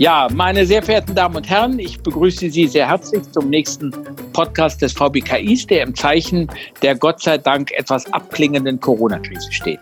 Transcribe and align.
Ja, 0.00 0.28
meine 0.32 0.64
sehr 0.64 0.82
verehrten 0.82 1.14
Damen 1.14 1.36
und 1.36 1.50
Herren, 1.50 1.78
ich 1.78 2.00
begrüße 2.00 2.48
Sie 2.48 2.66
sehr 2.66 2.88
herzlich 2.88 3.22
zum 3.32 3.50
nächsten 3.50 3.92
Podcast 4.32 4.80
des 4.80 4.94
VBKIs, 4.94 5.66
der 5.66 5.82
im 5.82 5.94
Zeichen 5.94 6.50
der 6.80 6.94
Gott 6.94 7.20
sei 7.20 7.36
Dank 7.36 7.70
etwas 7.72 8.10
abklingenden 8.14 8.80
Corona-Krise 8.80 9.52
steht. 9.52 9.78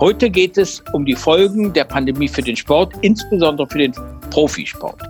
Heute 0.00 0.28
geht 0.28 0.58
es 0.58 0.82
um 0.92 1.04
die 1.04 1.14
Folgen 1.14 1.72
der 1.72 1.84
Pandemie 1.84 2.26
für 2.26 2.42
den 2.42 2.56
Sport, 2.56 2.94
insbesondere 3.02 3.68
für 3.68 3.78
den 3.78 3.94
Profisport. 4.30 5.00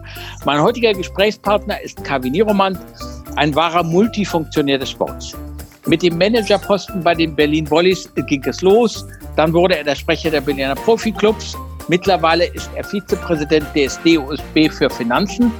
Mein 0.44 0.60
heutiger 0.60 0.92
Gesprächspartner 0.92 1.80
ist 1.80 2.04
Kavi 2.04 2.28
Niroman, 2.28 2.78
ein 3.36 3.54
wahrer 3.54 3.82
Multifunktionär 3.82 4.76
des 4.76 4.90
Sports. 4.90 5.34
Mit 5.86 6.02
dem 6.02 6.18
Managerposten 6.18 7.02
bei 7.02 7.14
den 7.14 7.34
Berlin 7.34 7.70
Volleys 7.70 8.10
ging 8.26 8.44
es 8.44 8.60
los. 8.60 9.06
Dann 9.36 9.54
wurde 9.54 9.78
er 9.78 9.84
der 9.84 9.94
Sprecher 9.94 10.30
der 10.30 10.42
Berliner 10.42 10.74
Profiklubs 10.74 11.56
Mittlerweile 11.90 12.46
ist 12.46 12.70
er 12.76 12.84
Vizepräsident 12.84 13.66
des 13.74 13.98
DOSB 14.04 14.70
für 14.70 14.88
Finanzen 14.88 15.50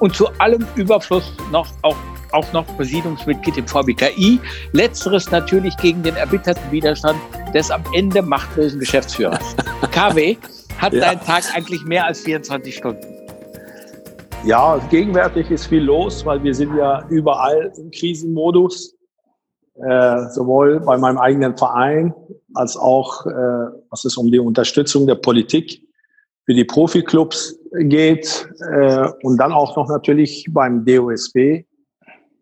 und 0.00 0.14
zu 0.14 0.28
allem 0.36 0.66
Überfluss 0.76 1.32
noch 1.50 1.66
auch, 1.80 1.96
auch 2.32 2.52
noch 2.52 2.66
Präsidiumsmitglied 2.76 3.56
im 3.56 3.66
VBKI. 3.66 4.38
Letzteres 4.72 5.30
natürlich 5.30 5.74
gegen 5.78 6.02
den 6.02 6.16
erbitterten 6.16 6.70
Widerstand 6.70 7.18
des 7.54 7.70
am 7.70 7.82
Ende 7.94 8.20
machtlosen 8.20 8.78
Geschäftsführers. 8.78 9.56
KW, 9.90 10.36
hat 10.76 10.92
ja. 10.92 11.00
dein 11.00 11.20
Tag 11.22 11.44
eigentlich 11.54 11.82
mehr 11.86 12.04
als 12.04 12.20
24 12.20 12.76
Stunden? 12.76 13.06
Ja, 14.44 14.76
gegenwärtig 14.90 15.50
ist 15.50 15.66
viel 15.66 15.84
los, 15.84 16.26
weil 16.26 16.42
wir 16.42 16.54
sind 16.54 16.76
ja 16.76 17.06
überall 17.08 17.72
im 17.78 17.90
Krisenmodus. 17.90 18.94
Äh, 19.82 20.28
sowohl 20.30 20.80
bei 20.80 20.98
meinem 20.98 21.16
eigenen 21.16 21.56
Verein 21.56 22.12
als 22.52 22.76
auch, 22.76 23.24
äh, 23.24 23.30
was 23.88 24.04
es 24.04 24.16
um 24.18 24.30
die 24.30 24.38
Unterstützung 24.38 25.06
der 25.06 25.14
Politik 25.14 25.82
für 26.44 26.52
die 26.52 26.64
Profiklubs 26.64 27.58
geht 27.72 28.46
äh, 28.70 29.08
und 29.22 29.38
dann 29.38 29.52
auch 29.52 29.76
noch 29.76 29.88
natürlich 29.88 30.46
beim 30.50 30.84
DOSB, 30.84 31.64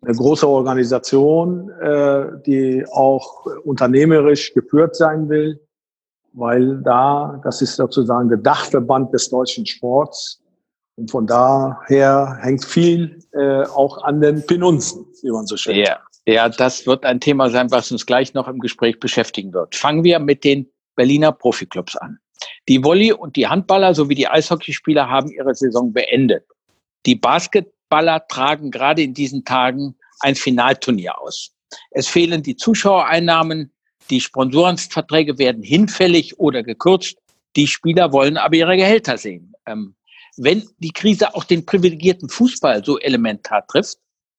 eine 0.03 0.17
große 0.17 0.49
Organisation, 0.49 1.71
äh, 1.81 2.27
die 2.45 2.85
auch 2.91 3.47
unternehmerisch 3.65 4.53
geführt 4.55 4.97
sein 4.97 5.29
will, 5.29 5.61
weil 6.33 6.79
da, 6.83 7.41
das 7.45 7.63
ist 7.63 7.77
sozusagen 7.77 8.29
der 8.29 8.39
Dachverband 8.39 9.15
des 9.15 9.29
deutschen 9.29 9.65
Sports 9.65 10.43
und 10.97 11.11
von 11.11 11.27
daher 11.27 12.39
hängt 12.41 12.65
viel 12.65 13.21
äh, 13.33 13.63
auch 13.63 14.03
an 14.03 14.21
den 14.21 14.45
Pinunzen, 14.45 15.07
wie 15.23 15.31
man 15.31 15.47
so 15.47 15.57
schön 15.57 15.77
sagt. 15.77 15.89
Yeah. 15.89 16.08
Ja, 16.29 16.51
das 16.51 16.87
wird 16.87 17.07
ein 17.07 17.21
Thema 17.21 17.49
sein, 17.49 17.71
was 17.71 17.91
uns 17.91 18.05
gleich 18.05 18.35
noch 18.35 18.49
im 18.49 18.59
Gespräch 18.59 19.01
beschäftigen 19.01 19.55
wird. 19.55 19.75
Fangen 19.75 20.05
wir 20.05 20.19
mit 20.19 20.45
den 20.45 20.71
Berliner 20.95 21.33
Profiklubs 21.33 21.97
an. 21.97 22.19
Die 22.69 22.85
Volley- 22.85 23.15
und 23.15 23.37
die 23.37 23.47
Handballer 23.47 23.95
sowie 23.95 24.15
die 24.15 24.29
Eishockeyspieler 24.29 25.09
haben 25.09 25.31
ihre 25.31 25.55
Saison 25.55 25.91
beendet. 25.91 26.45
Die 27.07 27.15
Basketballer 27.15 28.27
tragen 28.29 28.71
gerade 28.71 29.01
in 29.01 29.15
diesen 29.15 29.47
Tagen 29.47 29.97
ein 30.21 30.35
Finalturnier 30.35 31.19
aus. 31.19 31.55
Es 31.93 32.09
fehlen 32.09 32.43
die 32.43 32.57
Zuschauereinnahmen, 32.57 33.73
die 34.11 34.21
Sponsorenverträge 34.21 35.39
werden 35.39 35.63
hinfällig 35.63 36.39
oder 36.39 36.63
gekürzt. 36.63 37.17
Die 37.57 37.67
Spieler 37.67 38.13
wollen 38.13 38.37
aber 38.37 38.57
ihre 38.57 38.77
Gehälter 38.77 39.17
sehen. 39.17 39.55
Ähm, 39.65 39.95
wenn 40.37 40.69
die 40.77 40.93
Krise 40.93 41.35
auch 41.35 41.45
den 41.45 41.65
privilegierten 41.65 42.29
Fußball 42.29 42.85
so 42.85 42.99
elementar 42.99 43.67
trifft, 43.67 43.97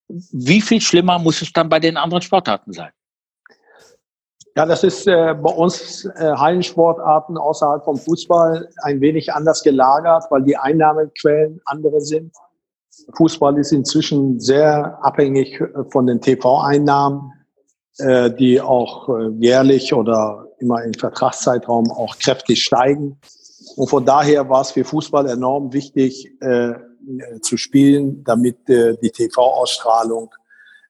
wie 0.09 0.61
viel 0.61 0.81
schlimmer 0.81 1.19
muss 1.19 1.41
es 1.41 1.53
dann 1.53 1.69
bei 1.69 1.79
den 1.79 1.97
anderen 1.97 2.21
Sportarten 2.21 2.73
sein? 2.73 2.91
Ja, 4.55 4.65
das 4.65 4.83
ist 4.83 5.07
äh, 5.07 5.35
bei 5.35 5.51
uns 5.51 6.05
äh, 6.05 6.33
Hallensportarten 6.35 7.37
außerhalb 7.37 7.83
vom 7.85 7.97
Fußball 7.97 8.67
ein 8.81 8.99
wenig 8.99 9.31
anders 9.31 9.63
gelagert, 9.63 10.25
weil 10.31 10.43
die 10.43 10.57
Einnahmequellen 10.57 11.61
andere 11.65 12.01
sind. 12.01 12.33
Fußball 13.13 13.57
ist 13.57 13.71
inzwischen 13.71 14.39
sehr 14.39 14.97
abhängig 15.01 15.61
äh, 15.61 15.67
von 15.91 16.07
den 16.07 16.19
TV-Einnahmen, 16.19 17.31
äh, 17.99 18.31
die 18.31 18.59
auch 18.59 19.07
äh, 19.09 19.29
jährlich 19.39 19.93
oder 19.93 20.47
immer 20.59 20.83
im 20.83 20.93
Vertragszeitraum 20.93 21.89
auch 21.91 22.17
kräftig 22.17 22.63
steigen. 22.63 23.19
Und 23.75 23.89
von 23.89 24.03
daher 24.03 24.49
war 24.49 24.61
es 24.61 24.71
für 24.71 24.83
Fußball 24.83 25.29
enorm 25.29 25.71
wichtig, 25.71 26.33
äh, 26.41 26.73
äh, 27.09 27.39
zu 27.41 27.57
spielen, 27.57 28.23
damit 28.23 28.69
äh, 28.69 28.95
die 29.01 29.09
TV-Ausstrahlung 29.09 30.29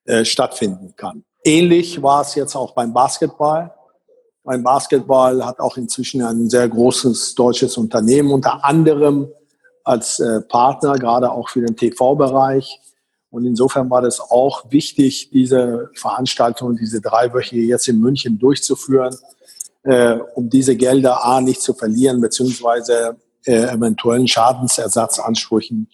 äh, 0.06 0.26
stattfinden 0.26 0.94
kann. 0.98 1.24
Ähnlich 1.44 2.02
war 2.02 2.22
es 2.22 2.36
jetzt 2.36 2.56
auch 2.56 2.74
beim 2.74 2.94
Basketball. 2.94 3.74
Beim 4.44 4.64
Basketball 4.64 5.46
hat 5.46 5.60
auch 5.60 5.78
inzwischen 5.78 6.22
ein 6.22 6.50
sehr 6.50 6.68
großes 6.68 7.36
deutsches 7.36 7.78
Unternehmen 7.78 8.32
unter 8.32 8.64
anderem 8.66 9.30
als 9.84 10.22
Partner, 10.50 10.94
gerade 10.94 11.32
auch 11.32 11.50
für 11.50 11.62
den 11.62 11.76
TV-Bereich. 11.76 12.80
Und 13.32 13.46
insofern 13.46 13.90
war 13.90 14.02
das 14.02 14.20
auch 14.20 14.72
wichtig, 14.72 15.30
diese 15.32 15.90
Veranstaltung, 15.96 16.76
diese 16.76 17.00
dreiwöchige 17.02 17.62
jetzt 17.62 17.88
in 17.88 18.00
München 18.00 18.38
durchzuführen, 18.38 19.16
äh, 19.84 20.18
um 20.36 20.50
diese 20.50 20.76
Gelder 20.76 21.24
A 21.24 21.42
nicht 21.42 21.62
zu 21.62 21.74
verlieren, 21.74 22.22
beziehungsweise 22.22 23.18
äh, 23.46 23.64
eventuellen 23.74 24.28
Schadensersatzansprüchen 24.28 25.88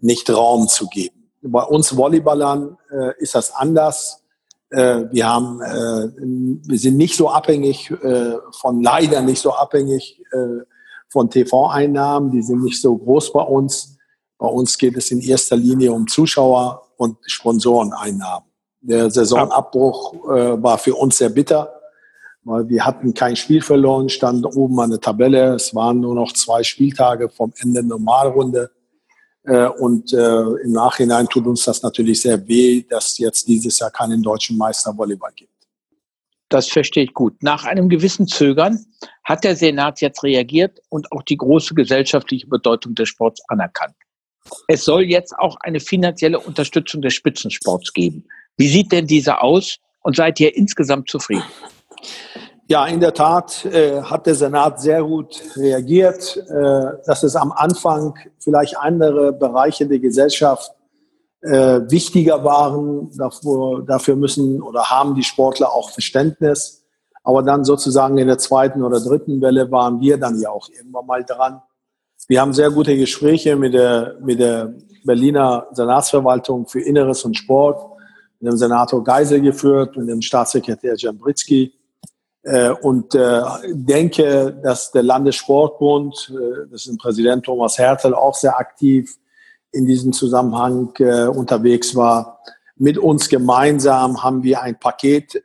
nicht 0.00 0.30
Raum 0.30 0.68
zu 0.68 0.86
geben. 0.88 1.30
Bei 1.42 1.62
uns 1.62 1.96
Volleyballern 1.96 2.76
äh, 2.90 3.12
ist 3.18 3.34
das 3.34 3.54
anders. 3.54 4.22
Äh, 4.70 5.04
wir 5.10 5.28
haben, 5.28 5.60
äh, 5.62 6.08
wir 6.68 6.78
sind 6.78 6.96
nicht 6.96 7.16
so 7.16 7.30
abhängig 7.30 7.90
äh, 7.90 8.34
von 8.60 8.82
leider 8.82 9.22
nicht 9.22 9.40
so 9.40 9.52
abhängig 9.52 10.22
äh, 10.32 10.64
von 11.08 11.30
TV-Einnahmen. 11.30 12.30
Die 12.30 12.42
sind 12.42 12.62
nicht 12.62 12.80
so 12.80 12.96
groß 12.96 13.32
bei 13.32 13.42
uns. 13.42 13.96
Bei 14.38 14.48
uns 14.48 14.78
geht 14.78 14.96
es 14.96 15.10
in 15.10 15.20
erster 15.20 15.56
Linie 15.56 15.92
um 15.92 16.06
Zuschauer 16.06 16.82
und 16.96 17.16
Sponsoreneinnahmen. 17.26 18.48
Der 18.82 19.10
Saisonabbruch 19.10 20.14
äh, 20.24 20.62
war 20.62 20.78
für 20.78 20.94
uns 20.94 21.18
sehr 21.18 21.28
bitter, 21.28 21.80
weil 22.44 22.68
wir 22.68 22.86
hatten 22.86 23.12
kein 23.12 23.36
Spiel 23.36 23.60
verloren, 23.60 24.08
stand 24.08 24.46
oben 24.46 24.80
an 24.80 24.90
der 24.90 25.00
Tabelle. 25.00 25.54
Es 25.54 25.74
waren 25.74 26.00
nur 26.00 26.14
noch 26.14 26.32
zwei 26.32 26.62
Spieltage 26.62 27.28
vom 27.28 27.52
Ende 27.58 27.80
der 27.80 27.88
Normalrunde. 27.88 28.70
Äh, 29.44 29.66
und 29.66 30.12
äh, 30.12 30.42
im 30.62 30.72
Nachhinein 30.72 31.26
tut 31.28 31.46
uns 31.46 31.64
das 31.64 31.82
natürlich 31.82 32.20
sehr 32.20 32.46
weh, 32.46 32.84
dass 32.88 33.18
jetzt 33.18 33.48
dieses 33.48 33.78
Jahr 33.78 33.90
keinen 33.90 34.22
deutschen 34.22 34.56
Meister 34.56 34.96
Volleyball 34.96 35.32
gibt. 35.34 35.50
Das 36.50 36.68
verstehe 36.68 37.04
ich 37.04 37.14
gut. 37.14 37.42
Nach 37.42 37.64
einem 37.64 37.88
gewissen 37.88 38.26
Zögern 38.26 38.84
hat 39.24 39.44
der 39.44 39.54
Senat 39.54 40.00
jetzt 40.00 40.24
reagiert 40.24 40.80
und 40.88 41.10
auch 41.12 41.22
die 41.22 41.36
große 41.36 41.74
gesellschaftliche 41.74 42.48
Bedeutung 42.48 42.94
des 42.96 43.08
Sports 43.08 43.40
anerkannt. 43.48 43.94
Es 44.66 44.84
soll 44.84 45.02
jetzt 45.02 45.32
auch 45.38 45.56
eine 45.60 45.78
finanzielle 45.78 46.40
Unterstützung 46.40 47.02
des 47.02 47.14
Spitzensports 47.14 47.92
geben. 47.92 48.24
Wie 48.56 48.68
sieht 48.68 48.90
denn 48.90 49.06
diese 49.06 49.40
aus 49.40 49.78
und 50.00 50.16
seid 50.16 50.40
ihr 50.40 50.56
insgesamt 50.56 51.08
zufrieden? 51.08 51.44
Ja, 52.70 52.86
in 52.86 53.00
der 53.00 53.12
Tat 53.12 53.64
äh, 53.64 54.00
hat 54.00 54.26
der 54.26 54.36
Senat 54.36 54.80
sehr 54.80 55.02
gut 55.02 55.42
reagiert, 55.56 56.36
äh, 56.36 57.02
dass 57.04 57.24
es 57.24 57.34
am 57.34 57.50
Anfang 57.50 58.14
vielleicht 58.38 58.78
andere 58.78 59.32
Bereiche 59.32 59.88
der 59.88 59.98
Gesellschaft 59.98 60.70
äh, 61.40 61.80
wichtiger 61.90 62.44
waren. 62.44 63.10
Dafür, 63.18 63.82
dafür 63.84 64.14
müssen 64.14 64.62
oder 64.62 64.88
haben 64.88 65.16
die 65.16 65.24
Sportler 65.24 65.72
auch 65.72 65.90
Verständnis. 65.90 66.84
Aber 67.24 67.42
dann 67.42 67.64
sozusagen 67.64 68.18
in 68.18 68.28
der 68.28 68.38
zweiten 68.38 68.84
oder 68.84 69.00
dritten 69.00 69.40
Welle 69.40 69.68
waren 69.72 70.00
wir 70.00 70.16
dann 70.16 70.40
ja 70.40 70.50
auch 70.50 70.68
irgendwann 70.68 71.06
mal 71.06 71.24
dran. 71.24 71.60
Wir 72.28 72.40
haben 72.40 72.52
sehr 72.52 72.70
gute 72.70 72.96
Gespräche 72.96 73.56
mit 73.56 73.74
der, 73.74 74.14
mit 74.22 74.38
der 74.38 74.72
Berliner 75.04 75.66
Senatsverwaltung 75.72 76.68
für 76.68 76.80
Inneres 76.80 77.24
und 77.24 77.36
Sport, 77.36 77.84
mit 78.38 78.52
dem 78.52 78.56
Senator 78.56 79.02
Geisel 79.02 79.40
geführt, 79.40 79.96
mit 79.96 80.08
dem 80.08 80.22
Staatssekretär 80.22 80.94
Jambritzky 80.96 81.79
und 82.80 83.14
äh, 83.14 83.42
denke, 83.68 84.58
dass 84.62 84.90
der 84.92 85.02
Landessportbund, 85.02 86.32
äh, 86.34 86.70
das 86.70 86.86
ist 86.86 86.98
Präsident 86.98 87.44
Thomas 87.44 87.76
Hertel, 87.76 88.14
auch 88.14 88.34
sehr 88.34 88.58
aktiv 88.58 89.18
in 89.72 89.86
diesem 89.86 90.12
Zusammenhang 90.12 90.92
äh, 90.98 91.26
unterwegs 91.26 91.94
war. 91.94 92.40
Mit 92.76 92.96
uns 92.96 93.28
gemeinsam 93.28 94.22
haben 94.22 94.42
wir 94.42 94.62
ein 94.62 94.78
Paket 94.78 95.34
äh, 95.34 95.40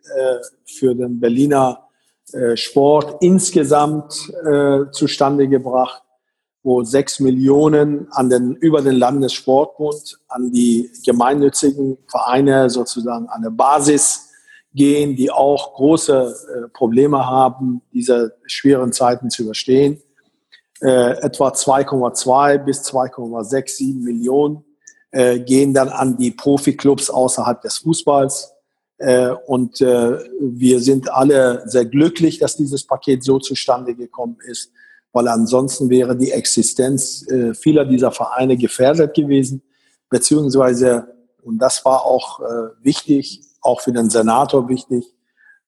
für 0.66 0.96
den 0.96 1.20
Berliner 1.20 1.86
äh, 2.32 2.56
Sport 2.56 3.18
insgesamt 3.22 4.32
äh, 4.46 4.90
zustande 4.92 5.48
gebracht, 5.48 6.02
wo 6.64 6.84
sechs 6.84 7.20
Millionen 7.20 8.08
an 8.12 8.30
den, 8.30 8.56
über 8.56 8.82
den 8.82 8.96
Landessportbund 8.96 10.20
an 10.30 10.52
die 10.52 10.90
gemeinnützigen 11.06 11.98
Vereine 12.08 12.70
sozusagen 12.70 13.28
an 13.28 13.42
der 13.44 13.52
Basis 13.52 14.25
gehen, 14.76 15.16
die 15.16 15.32
auch 15.32 15.74
große 15.74 16.14
äh, 16.14 16.68
Probleme 16.70 17.26
haben, 17.26 17.82
diese 17.94 18.36
schweren 18.46 18.92
Zeiten 18.92 19.30
zu 19.30 19.44
überstehen. 19.44 20.02
Äh, 20.82 21.18
etwa 21.22 21.50
2,2 21.50 22.58
bis 22.60 22.82
2,67 22.82 24.04
Millionen 24.04 24.66
äh, 25.12 25.40
gehen 25.40 25.74
dann 25.74 25.88
an 25.88 26.18
die 26.18 26.32
Profiklubs 26.32 27.10
außerhalb 27.10 27.62
des 27.62 27.78
Fußballs. 27.80 28.52
Und 29.48 29.82
wir 29.82 30.80
sind 30.80 31.12
alle 31.12 31.64
sehr 31.66 31.84
glücklich, 31.84 32.40
dass 32.40 32.56
dieses 32.56 32.88
Paket 32.88 33.26
so 33.26 33.40
zustande 33.40 33.94
gekommen 33.94 34.38
ist, 34.48 34.72
weil 35.12 35.28
ansonsten 35.28 35.90
wäre 35.90 36.16
die 36.16 36.32
Existenz 36.32 37.26
vieler 37.60 37.84
dieser 37.84 38.14
Vereine 38.14 38.56
gefährdet 38.56 39.14
gewesen, 39.14 39.64
beziehungsweise, 40.10 41.14
und 41.44 41.58
das 41.58 41.84
war 41.84 42.06
auch 42.06 42.40
wichtig, 42.82 43.42
auch 43.66 43.82
für 43.82 43.92
den 43.92 44.10
Senator 44.10 44.68
wichtig, 44.70 45.06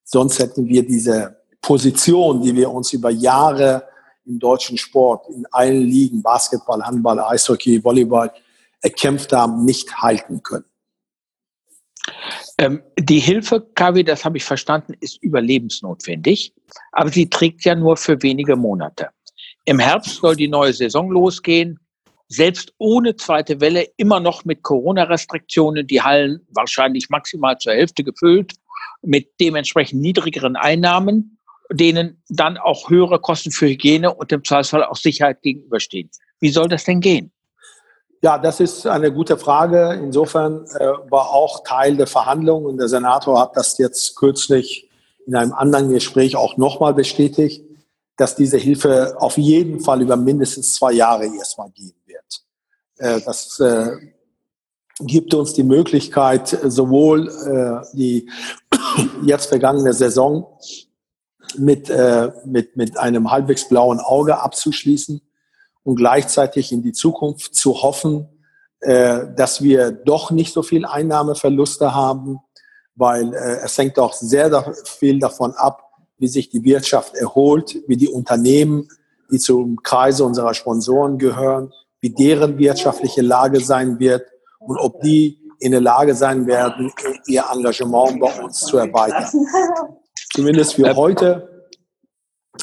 sonst 0.04 0.40
hätten 0.40 0.68
wir 0.68 0.86
diese 0.86 1.38
Position, 1.62 2.42
die 2.42 2.56
wir 2.56 2.72
uns 2.72 2.94
über 2.94 3.10
Jahre 3.10 3.88
im 4.26 4.40
deutschen 4.40 4.78
Sport 4.78 5.28
in 5.30 5.46
allen 5.52 5.84
Ligen, 5.84 6.22
Basketball, 6.22 6.84
Handball, 6.84 7.20
Eishockey, 7.20 7.84
Volleyball, 7.84 8.32
erkämpft 8.82 9.34
haben, 9.34 9.66
nicht 9.66 9.98
halten 9.98 10.44
können. 10.44 10.66
Ähm, 12.58 12.82
die 12.98 13.20
Hilfe, 13.20 13.62
KW, 13.76 14.04
das 14.04 14.26
habe 14.26 14.38
ich 14.38 14.44
verstanden, 14.44 14.94
ist 15.00 15.22
überlebensnotwendig, 15.22 16.54
aber 16.92 17.12
sie 17.12 17.30
trägt 17.30 17.66
ja 17.66 17.76
nur 17.76 17.98
für 17.98 18.22
wenige 18.24 18.56
Monate. 18.56 19.10
Im 19.66 19.80
Herbst 19.80 20.16
soll 20.16 20.36
die 20.36 20.48
neue 20.48 20.74
Saison 20.74 21.10
losgehen. 21.10 21.80
Selbst 22.30 22.74
ohne 22.78 23.16
zweite 23.16 23.62
Welle 23.62 23.88
immer 23.96 24.20
noch 24.20 24.44
mit 24.44 24.64
Corona-Restriktionen, 24.64 25.88
die 25.88 26.02
Hallen 26.02 26.46
wahrscheinlich 26.50 27.10
maximal 27.10 27.58
zur 27.58 27.74
Hälfte 27.74 28.04
gefüllt, 28.04 28.54
mit 29.02 29.30
dementsprechend 29.40 30.02
niedrigeren 30.02 30.56
Einnahmen, 30.56 31.40
denen 31.72 32.22
dann 32.30 32.58
auch 32.58 32.90
höhere 32.90 33.20
Kosten 33.20 33.52
für 33.52 33.68
Hygiene 33.68 34.14
und 34.14 34.32
im 34.32 34.44
Zweifelsfall 34.44 34.84
auch 34.84 34.96
Sicherheit 34.96 35.42
gegenüberstehen. 35.42 36.10
Wie 36.40 36.50
soll 36.50 36.68
das 36.68 36.84
denn 36.84 37.00
gehen? 37.00 37.32
Ja, 38.22 38.38
das 38.38 38.60
ist 38.60 38.88
eine 38.88 39.12
gute 39.12 39.38
Frage. 39.38 40.00
Insofern 40.02 40.66
äh, 40.80 40.86
war 41.10 41.30
auch 41.30 41.64
Teil 41.64 41.98
der 41.98 42.08
Verhandlungen 42.08 42.66
und 42.66 42.78
der 42.78 42.88
Senator 42.88 43.40
hat 43.40 43.56
das 43.56 43.78
jetzt 43.78 44.16
kürzlich 44.16 44.90
in 45.28 45.36
einem 45.36 45.54
anderen 45.54 45.90
Gespräch 45.90 46.36
auch 46.36 46.58
nochmal 46.58 46.94
bestätigt, 46.94 47.64
dass 48.16 48.36
diese 48.36 48.58
Hilfe 48.58 49.16
auf 49.20 49.38
jeden 49.38 49.80
Fall 49.82 50.02
über 50.02 50.16
mindestens 50.16 50.74
zwei 50.74 50.94
Jahre 50.94 51.26
erstmal. 51.26 51.68
Äh, 51.68 51.92
das 53.00 53.60
äh, 53.60 53.98
gibt 55.00 55.34
uns 55.34 55.54
die 55.54 55.64
Möglichkeit, 55.64 56.58
sowohl 56.64 57.30
äh, 57.30 57.96
die 57.96 58.30
jetzt 59.24 59.48
vergangene 59.48 59.94
Saison 59.94 60.58
mit, 61.58 61.90
äh, 61.90 62.32
mit, 62.46 62.76
mit 62.76 62.98
einem 62.98 63.32
halbwegs 63.32 63.70
blauen 63.70 64.00
Auge 64.00 64.40
abzuschließen 64.40 65.22
und 65.84 65.96
gleichzeitig 65.96 66.72
in 66.72 66.82
die 66.82 66.94
Zukunft 66.94 67.56
zu 67.56 67.82
hoffen, 67.82 68.28
äh, 68.80 69.28
dass 69.36 69.62
wir 69.62 69.92
doch 69.92 70.32
nicht 70.32 70.54
so 70.54 70.64
viel 70.64 70.86
Einnahmeverluste 70.86 71.94
haben, 71.94 72.40
weil 72.96 73.34
äh, 73.34 73.60
es 73.64 73.78
hängt 73.78 74.00
auch 74.00 74.14
sehr 74.14 74.74
viel 74.84 75.20
davon 75.20 75.54
ab, 75.54 75.84
wie 76.18 76.28
sich 76.28 76.50
die 76.50 76.64
Wirtschaft 76.64 77.16
erholt, 77.16 77.78
wie 77.88 77.98
die 77.98 78.10
Unternehmen, 78.10 78.88
die 79.32 79.40
zum 79.40 79.82
Kreise 79.84 80.24
unserer 80.24 80.54
Sponsoren 80.54 81.20
gehören, 81.20 81.72
wie 82.08 82.14
deren 82.14 82.58
wirtschaftliche 82.58 83.22
Lage 83.22 83.60
sein 83.60 84.00
wird 84.00 84.26
und 84.60 84.78
ob 84.78 85.02
die 85.02 85.40
in 85.60 85.72
der 85.72 85.82
Lage 85.82 86.16
sein 86.16 86.48
werden, 86.48 86.92
ihr 87.28 87.44
Engagement 87.52 88.20
bei 88.20 88.42
uns 88.42 88.60
zu 88.60 88.78
erweitern. 88.78 89.28
Zumindest 90.34 90.76
für 90.76 90.96
heute 90.96 91.68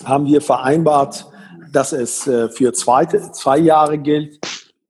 haben 0.05 0.27
wir 0.27 0.41
vereinbart, 0.41 1.27
dass 1.73 1.93
es 1.93 2.27
äh, 2.27 2.49
für 2.49 2.73
zwei, 2.73 3.05
zwei 3.07 3.59
Jahre 3.59 3.99
gilt. 3.99 4.39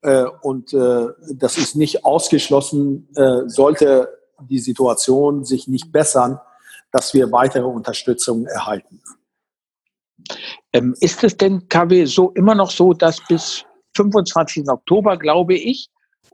Äh, 0.03 0.25
und 0.43 0.73
äh, 0.73 1.07
das 1.33 1.59
ist 1.59 1.75
nicht 1.77 2.05
ausgeschlossen, 2.05 3.09
sollte 3.47 4.09
die 4.41 4.59
Situation 4.59 5.45
sich 5.45 5.67
nicht 5.67 5.91
bessern, 5.91 6.39
dass 6.93 7.15
wir 7.15 7.33
weitere 7.33 7.65
Unterstützung 7.65 8.47
erhalten. 8.47 9.01
Ähm, 10.73 10.95
ist 11.01 11.25
es 11.25 11.37
denn, 11.37 11.69
KW, 11.69 12.05
so 12.05 12.31
immer 12.31 12.55
noch 12.55 12.71
so, 12.71 12.93
dass 12.93 13.21
bis 13.27 13.65
25. 13.97 14.69
Oktober, 14.69 15.17
glaube 15.17 15.55
ich, 15.55 15.89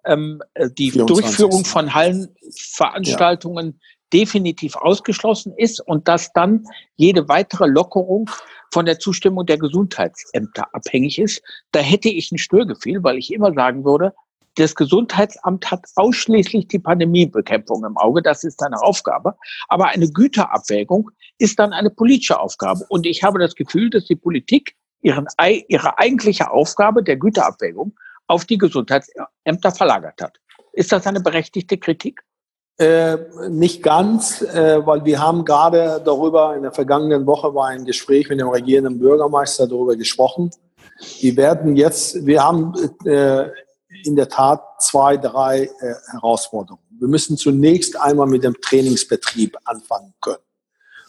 ähm, 0.05 0.41
die 0.79 0.91
24. 0.91 1.07
Durchführung 1.07 1.65
von 1.65 1.95
Hallenveranstaltungen 1.95 3.67
ja. 3.67 3.73
definitiv 4.13 4.77
ausgeschlossen 4.77 5.53
ist 5.57 5.81
und 5.81 6.09
dass 6.09 6.33
dann 6.33 6.65
jede 6.97 7.29
weitere 7.29 7.67
Lockerung 7.67 8.31
von 8.73 8.87
der 8.87 8.99
Zustimmung 8.99 9.47
der 9.47 9.59
Gesundheitsämter 9.59 10.75
abhängig 10.75 11.19
ist. 11.19 11.43
Da 11.73 11.81
hätte 11.81 12.09
ich 12.09 12.31
ein 12.33 12.39
Störgefühl, 12.39 13.03
weil 13.03 13.19
ich 13.19 13.33
immer 13.33 13.53
sagen 13.53 13.85
würde, 13.85 14.15
das 14.57 14.75
Gesundheitsamt 14.75 15.71
hat 15.71 15.87
ausschließlich 15.95 16.69
die 16.69 16.79
Pandemiebekämpfung 16.79 17.85
im 17.85 17.97
Auge. 17.97 18.21
Das 18.21 18.45
ist 18.45 18.59
seine 18.59 18.83
Aufgabe. 18.83 19.37
Aber 19.69 19.87
eine 19.87 20.11
Güterabwägung 20.11 21.11
ist 21.39 21.59
dann 21.59 21.73
eine 21.73 21.91
politische 21.91 22.39
Aufgabe. 22.39 22.85
Und 22.89 23.07
ich 23.07 23.23
habe 23.23 23.39
das 23.39 23.55
Gefühl, 23.55 23.91
dass 23.91 24.07
die 24.07 24.17
Politik 24.17 24.75
ihren, 25.03 25.27
ihre 25.69 25.99
eigentliche 25.99 26.51
Aufgabe 26.51 27.03
der 27.03 27.17
Güterabwägung 27.17 27.99
auf 28.27 28.45
die 28.45 28.59
Gesundheitsämter 28.59 29.73
verlagert 29.73 30.21
hat. 30.23 30.39
Ist 30.73 30.93
das 30.93 31.07
eine 31.07 31.21
berechtigte 31.21 31.79
Kritik? 31.79 32.23
Äh, 32.79 33.19
nicht 33.51 33.83
ganz, 33.83 34.41
äh, 34.41 34.81
weil 34.87 35.05
wir 35.05 35.21
haben 35.21 35.45
gerade 35.45 36.01
darüber, 36.03 36.57
in 36.57 36.63
der 36.63 36.73
vergangenen 36.73 37.27
Woche 37.27 37.55
war 37.55 37.69
ein 37.69 37.85
Gespräch 37.85 38.29
mit 38.31 38.41
dem 38.41 38.49
regierenden 38.49 38.99
Bürgermeister 38.99 39.67
darüber 39.67 39.97
gesprochen. 39.97 40.51
Wir 41.21 41.37
werden 41.37 41.77
jetzt, 41.77 42.25
wir 42.25 42.43
haben 42.43 42.73
äh, 43.05 43.49
in 44.05 44.17
der 44.17 44.29
Tat 44.29 44.63
zwei, 44.79 45.17
drei 45.19 45.65
äh, 45.65 45.95
Herausforderungen. 46.13 46.83
Wir 46.99 47.09
müssen 47.09 47.37
zunächst 47.37 48.01
einmal 48.01 48.27
mit 48.27 48.45
dem 48.45 48.55
Trainingsbetrieb 48.61 49.59
anfangen 49.65 50.15
können. 50.21 50.43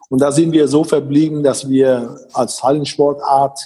Und 0.10 0.22
da 0.22 0.32
sind 0.32 0.52
wir 0.52 0.68
so 0.68 0.84
verblieben, 0.84 1.42
dass 1.42 1.70
wir 1.70 2.20
als 2.34 2.62
Hallensportart 2.62 3.62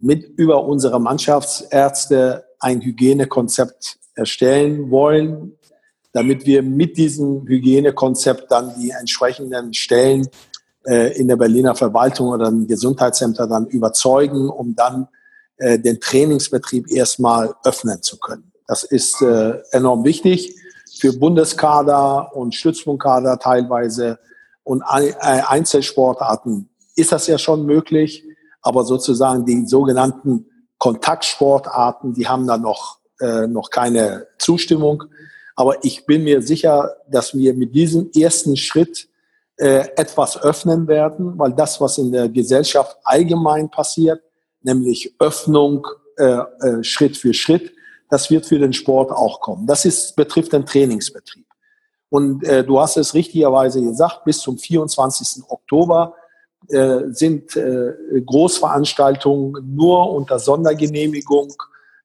mit 0.00 0.24
über 0.38 0.64
unsere 0.64 1.00
Mannschaftsärzte 1.00 2.44
ein 2.58 2.80
Hygienekonzept 2.80 3.98
erstellen 4.14 4.90
wollen, 4.90 5.56
damit 6.12 6.46
wir 6.46 6.62
mit 6.62 6.96
diesem 6.96 7.46
Hygienekonzept 7.46 8.50
dann 8.50 8.74
die 8.78 8.90
entsprechenden 8.90 9.72
Stellen 9.74 10.28
äh, 10.86 11.16
in 11.18 11.28
der 11.28 11.36
Berliner 11.36 11.74
Verwaltung 11.74 12.28
oder 12.28 12.48
im 12.48 12.66
Gesundheitsämter 12.66 13.46
dann 13.46 13.66
überzeugen, 13.66 14.48
um 14.48 14.74
dann 14.74 15.08
äh, 15.56 15.78
den 15.78 16.00
Trainingsbetrieb 16.00 16.90
erstmal 16.90 17.54
öffnen 17.64 18.02
zu 18.02 18.18
können. 18.18 18.52
Das 18.66 18.84
ist 18.84 19.20
äh, 19.22 19.58
enorm 19.72 20.04
wichtig 20.04 20.56
für 20.98 21.12
Bundeskader 21.12 22.34
und 22.34 22.54
Stützpunktkader 22.54 23.38
teilweise 23.38 24.18
und 24.64 24.82
äh, 24.82 25.12
Einzelsportarten 25.20 26.68
ist 26.94 27.12
das 27.12 27.26
ja 27.26 27.38
schon 27.38 27.64
möglich, 27.64 28.24
aber 28.62 28.84
sozusagen 28.84 29.44
die 29.44 29.66
sogenannten 29.66 30.46
Kontaktsportarten, 30.78 32.14
die 32.14 32.26
haben 32.26 32.46
da 32.46 32.56
noch, 32.56 32.98
äh, 33.20 33.46
noch 33.46 33.70
keine 33.70 34.26
Zustimmung. 34.38 35.04
Aber 35.56 35.84
ich 35.84 36.06
bin 36.06 36.24
mir 36.24 36.42
sicher, 36.42 36.96
dass 37.10 37.34
wir 37.34 37.54
mit 37.54 37.74
diesem 37.74 38.10
ersten 38.12 38.56
Schritt 38.56 39.08
äh, 39.56 39.88
etwas 39.96 40.42
öffnen 40.42 40.88
werden, 40.88 41.38
weil 41.38 41.52
das, 41.52 41.80
was 41.80 41.98
in 41.98 42.12
der 42.12 42.28
Gesellschaft 42.28 42.96
allgemein 43.04 43.70
passiert, 43.70 44.22
nämlich 44.62 45.14
Öffnung 45.18 45.86
äh, 46.16 46.24
äh, 46.24 46.82
Schritt 46.82 47.16
für 47.16 47.34
Schritt, 47.34 47.72
das 48.08 48.30
wird 48.30 48.46
für 48.46 48.58
den 48.58 48.72
Sport 48.72 49.12
auch 49.12 49.40
kommen. 49.40 49.66
Das 49.66 49.84
ist, 49.84 50.16
betrifft 50.16 50.52
den 50.52 50.66
Trainingsbetrieb. 50.66 51.46
Und 52.08 52.42
äh, 52.44 52.64
du 52.64 52.80
hast 52.80 52.96
es 52.96 53.14
richtigerweise 53.14 53.80
gesagt, 53.82 54.24
bis 54.24 54.38
zum 54.38 54.58
24. 54.58 55.44
Oktober 55.48 56.14
äh, 56.68 57.10
sind 57.10 57.56
äh, 57.56 57.92
Großveranstaltungen 58.24 59.74
nur 59.74 60.12
unter 60.12 60.38
Sondergenehmigung 60.38 61.52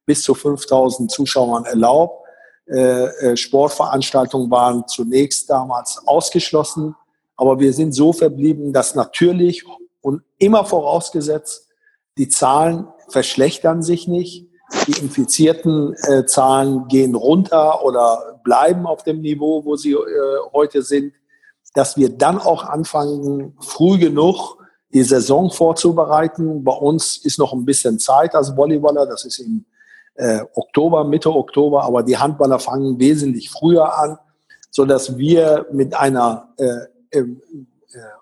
bis 0.06 0.24
zu 0.24 0.34
5000 0.34 1.12
Zuschauern 1.12 1.66
erlaubt. 1.66 2.26
Äh, 2.68 3.06
äh, 3.06 3.38
Sportveranstaltungen 3.38 4.50
waren 4.50 4.88
zunächst 4.88 5.50
damals 5.50 6.02
ausgeschlossen. 6.08 6.96
Aber 7.36 7.60
wir 7.60 7.74
sind 7.74 7.94
so 7.94 8.14
verblieben, 8.14 8.74
dass 8.74 8.96
natürlich 8.96 9.64
und 10.02 10.22
immer 10.38 10.66
vorausgesetzt, 10.66 11.68
die 12.18 12.30
Zahlen 12.30 12.88
verschlechtern 13.10 13.84
sich 13.84 14.08
nicht. 14.08 14.48
Die 14.88 15.00
infizierten 15.00 15.94
äh, 16.04 16.26
Zahlen 16.26 16.88
gehen 16.88 17.14
runter 17.14 17.84
oder 17.84 18.40
bleiben 18.44 18.88
auf 18.88 19.04
dem 19.04 19.22
Niveau, 19.22 19.64
wo 19.66 19.76
sie 19.76 19.92
äh, 19.92 19.98
heute 20.54 20.82
sind, 20.82 21.14
dass 21.76 21.98
wir 21.98 22.10
dann 22.10 22.40
auch 22.40 22.64
anfangen, 22.64 23.56
früh 23.60 23.98
genug 24.00 24.58
die 24.94 25.04
Saison 25.04 25.52
vorzubereiten. 25.52 26.64
Bei 26.64 26.72
uns 26.72 27.18
ist 27.18 27.38
noch 27.38 27.54
ein 27.54 27.66
bisschen 27.66 28.00
Zeit 28.00 28.34
als 28.34 28.56
Volleyballer, 28.56 29.06
das 29.06 29.26
ist 29.26 29.40
im 29.40 29.66
äh, 30.16 30.40
Oktober, 30.56 31.04
Mitte 31.04 31.30
Oktober, 31.30 31.84
aber 31.84 32.02
die 32.02 32.18
Handballer 32.18 32.60
fangen 32.60 32.98
wesentlich 32.98 33.50
früher 33.50 33.98
an, 33.98 34.18
so 34.72 34.86
dass 34.86 35.18
wir 35.18 35.66
mit 35.72 35.94
einer 35.94 36.48
äh, 36.58 37.20
äh, 37.20 37.26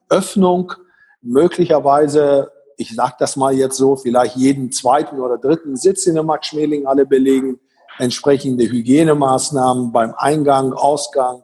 Öffnung 0.09 0.73
möglicherweise, 1.21 2.51
ich 2.77 2.95
sage 2.95 3.13
das 3.19 3.35
mal 3.35 3.53
jetzt 3.53 3.77
so, 3.77 3.95
vielleicht 3.95 4.35
jeden 4.35 4.71
zweiten 4.71 5.19
oder 5.19 5.37
dritten 5.37 5.75
Sitz 5.75 6.07
in 6.07 6.15
der 6.15 6.23
Max-Schmeling-Halle 6.23 7.05
belegen, 7.05 7.59
entsprechende 7.99 8.63
Hygienemaßnahmen 8.63 9.91
beim 9.91 10.15
Eingang, 10.17 10.73
Ausgang, 10.73 11.43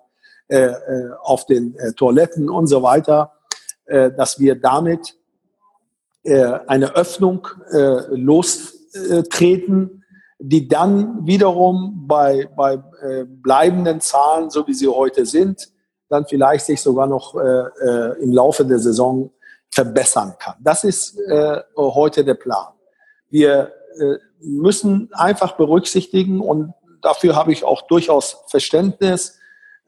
äh, 0.49 0.65
äh 0.65 1.11
auf 1.21 1.45
den 1.45 1.75
äh, 1.77 1.93
Toiletten 1.93 2.49
und 2.49 2.67
so 2.67 2.83
weiter, 2.83 3.33
äh, 3.89 4.11
dass 4.11 4.39
wir 4.39 4.53
damit 4.53 5.15
äh, 6.21 6.59
eine 6.67 6.95
Öffnung 6.95 7.47
äh, 7.71 8.01
lostreten, 8.15 10.03
die 10.37 10.67
dann 10.67 11.25
wiederum 11.25 12.05
bei, 12.07 12.47
bei 12.55 12.81
bleibenden 13.25 13.99
Zahlen, 13.99 14.49
so 14.49 14.65
wie 14.67 14.73
sie 14.73 14.87
heute 14.87 15.25
sind, 15.25 15.69
dann 16.07 16.25
vielleicht 16.27 16.65
sich 16.65 16.81
sogar 16.81 17.07
noch 17.07 17.35
im 17.35 18.31
Laufe 18.31 18.63
der 18.63 18.79
Saison 18.79 19.31
verbessern 19.69 20.35
kann. 20.39 20.55
Das 20.61 20.85
ist 20.85 21.17
heute 21.75 22.23
der 22.23 22.35
Plan. 22.35 22.67
Wir 23.29 23.73
müssen 24.39 25.09
einfach 25.11 25.57
berücksichtigen 25.57 26.39
und 26.39 26.73
dafür 27.01 27.35
habe 27.35 27.51
ich 27.51 27.65
auch 27.65 27.81
durchaus 27.81 28.37
Verständnis 28.47 29.38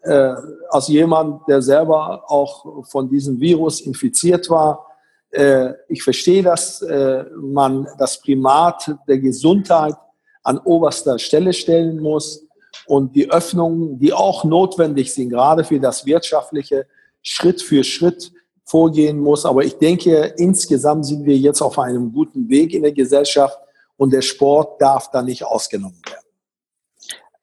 äh, 0.03 0.33
als 0.69 0.87
jemand, 0.87 1.47
der 1.47 1.61
selber 1.61 2.23
auch 2.27 2.85
von 2.87 3.09
diesem 3.09 3.39
Virus 3.39 3.81
infiziert 3.81 4.49
war. 4.49 4.85
Äh, 5.31 5.73
ich 5.87 6.03
verstehe, 6.03 6.43
dass 6.43 6.81
äh, 6.81 7.25
man 7.39 7.87
das 7.97 8.21
Primat 8.21 8.95
der 9.07 9.19
Gesundheit 9.19 9.95
an 10.43 10.57
oberster 10.57 11.19
Stelle 11.19 11.53
stellen 11.53 11.99
muss 11.99 12.47
und 12.87 13.15
die 13.15 13.29
Öffnungen, 13.29 13.99
die 13.99 14.11
auch 14.11 14.43
notwendig 14.43 15.13
sind, 15.13 15.29
gerade 15.29 15.63
für 15.63 15.79
das 15.79 16.05
Wirtschaftliche, 16.05 16.87
Schritt 17.21 17.61
für 17.61 17.83
Schritt 17.83 18.31
vorgehen 18.65 19.19
muss. 19.19 19.45
Aber 19.45 19.63
ich 19.63 19.77
denke, 19.77 20.33
insgesamt 20.37 21.05
sind 21.05 21.25
wir 21.25 21.37
jetzt 21.37 21.61
auf 21.61 21.77
einem 21.77 22.11
guten 22.11 22.49
Weg 22.49 22.73
in 22.73 22.81
der 22.81 22.91
Gesellschaft 22.91 23.57
und 23.97 24.11
der 24.11 24.21
Sport 24.21 24.81
darf 24.81 25.11
da 25.11 25.21
nicht 25.21 25.45
ausgenommen 25.45 26.01
werden. 26.07 26.30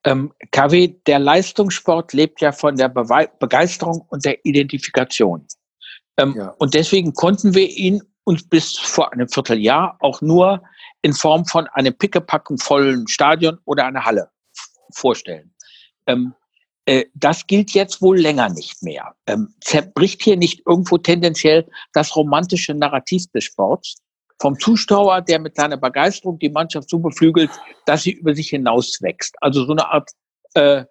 Ähm, 0.09 0.33
KW, 0.53 0.88
der 1.07 1.19
Leistungssport 1.19 2.15
lebt 2.15 2.41
ja 2.41 2.50
von 2.50 2.77
der 2.77 2.88
Be 2.88 3.29
Begeisterung 3.38 4.07
und 4.09 4.25
der 4.25 4.43
Identifikation. 4.43 5.47
Ähm, 6.17 6.35
ja. 6.35 6.55
Und 6.59 6.73
deswegen 6.73 7.12
konnten 7.12 7.55
wir 7.55 7.69
ihn 7.69 8.00
uns 8.25 8.49
bis 8.49 8.79
vor 8.79 9.12
einem 9.12 9.29
Vierteljahr 9.29 9.99
auch 10.00 10.23
nur 10.23 10.62
in 11.03 11.12
Form 11.12 11.45
von 11.45 11.67
einem 11.75 11.93
pickepacken 11.93 12.57
vollen 12.57 13.07
Stadion 13.07 13.59
oder 13.67 13.85
einer 13.85 14.07
Halle 14.07 14.31
vorstellen. 14.95 15.55
Ähm, 16.07 16.33
äh, 16.87 17.05
das 17.12 17.47
gilt 17.47 17.73
jetzt 17.73 18.00
wohl 18.00 18.19
länger 18.19 18.49
nicht 18.49 18.83
mehr. 18.83 19.15
Ähm, 19.27 19.55
zerbricht 19.61 20.23
hier 20.23 20.38
nicht 20.38 20.62
irgendwo 20.67 20.97
tendenziell 20.97 21.69
das 21.93 22.17
romantische 22.17 22.73
Narrativ 22.73 23.31
des 23.33 23.45
Sports 23.45 23.97
vom 24.40 24.59
Zuschauer, 24.59 25.23
der 25.23 25.38
mit 25.38 25.57
seiner 25.57 25.76
Begeisterung 25.76 26.38
die 26.38 26.50
Mannschaft 26.50 26.88
so 26.88 26.99
beflügelt, 26.99 27.50
dass 27.87 28.02
sie 28.02 28.12
über 28.12 28.35
sich 28.35 28.50
hinaus 28.50 29.00
wächst. 29.02 29.35
Also 29.40 29.64
so 29.64 29.73
eine 29.73 29.88
Art 29.88 30.11
äh, 30.54 30.85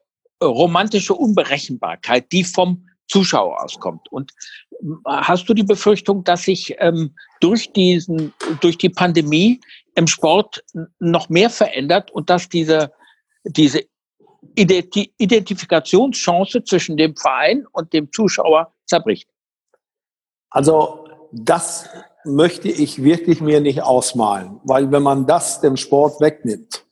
romantische 0.44 1.14
Unberechenbarkeit, 1.14 2.32
die 2.32 2.44
vom 2.44 2.88
Zuschauer 3.08 3.64
auskommt. 3.64 4.12
Und 4.12 4.34
hast 5.06 5.48
du 5.48 5.54
die 5.54 5.64
Befürchtung, 5.64 6.24
dass 6.24 6.44
sich 6.44 6.76
ähm, 6.80 7.16
durch 7.40 7.72
diesen, 7.74 8.34
durch 8.62 8.78
die 8.78 8.90
Pandemie 8.90 9.60
im 9.96 10.08
Sport 10.08 10.64
noch 11.00 11.30
mehr 11.30 11.50
verändert 11.50 12.12
und 12.12 12.30
dass 12.30 12.50
diese, 12.50 12.92
diese 13.44 13.82
Identifikationschance 14.56 16.64
zwischen 16.64 16.98
dem 16.98 17.16
Verein 17.16 17.66
und 17.72 17.94
dem 17.94 18.12
Zuschauer 18.12 18.74
zerbricht? 18.86 19.30
Also 20.50 21.08
das 21.32 21.90
möchte 22.28 22.70
ich 22.70 23.04
wirklich 23.04 23.42
mir 23.42 23.62
nicht 23.62 23.82
ausmalen, 23.82 24.60
weil 24.64 24.92
wenn 24.92 25.04
man 25.04 25.26
das 25.26 25.62
dem 25.62 25.78
Sport 25.78 26.22
wegnimmt 26.22 26.86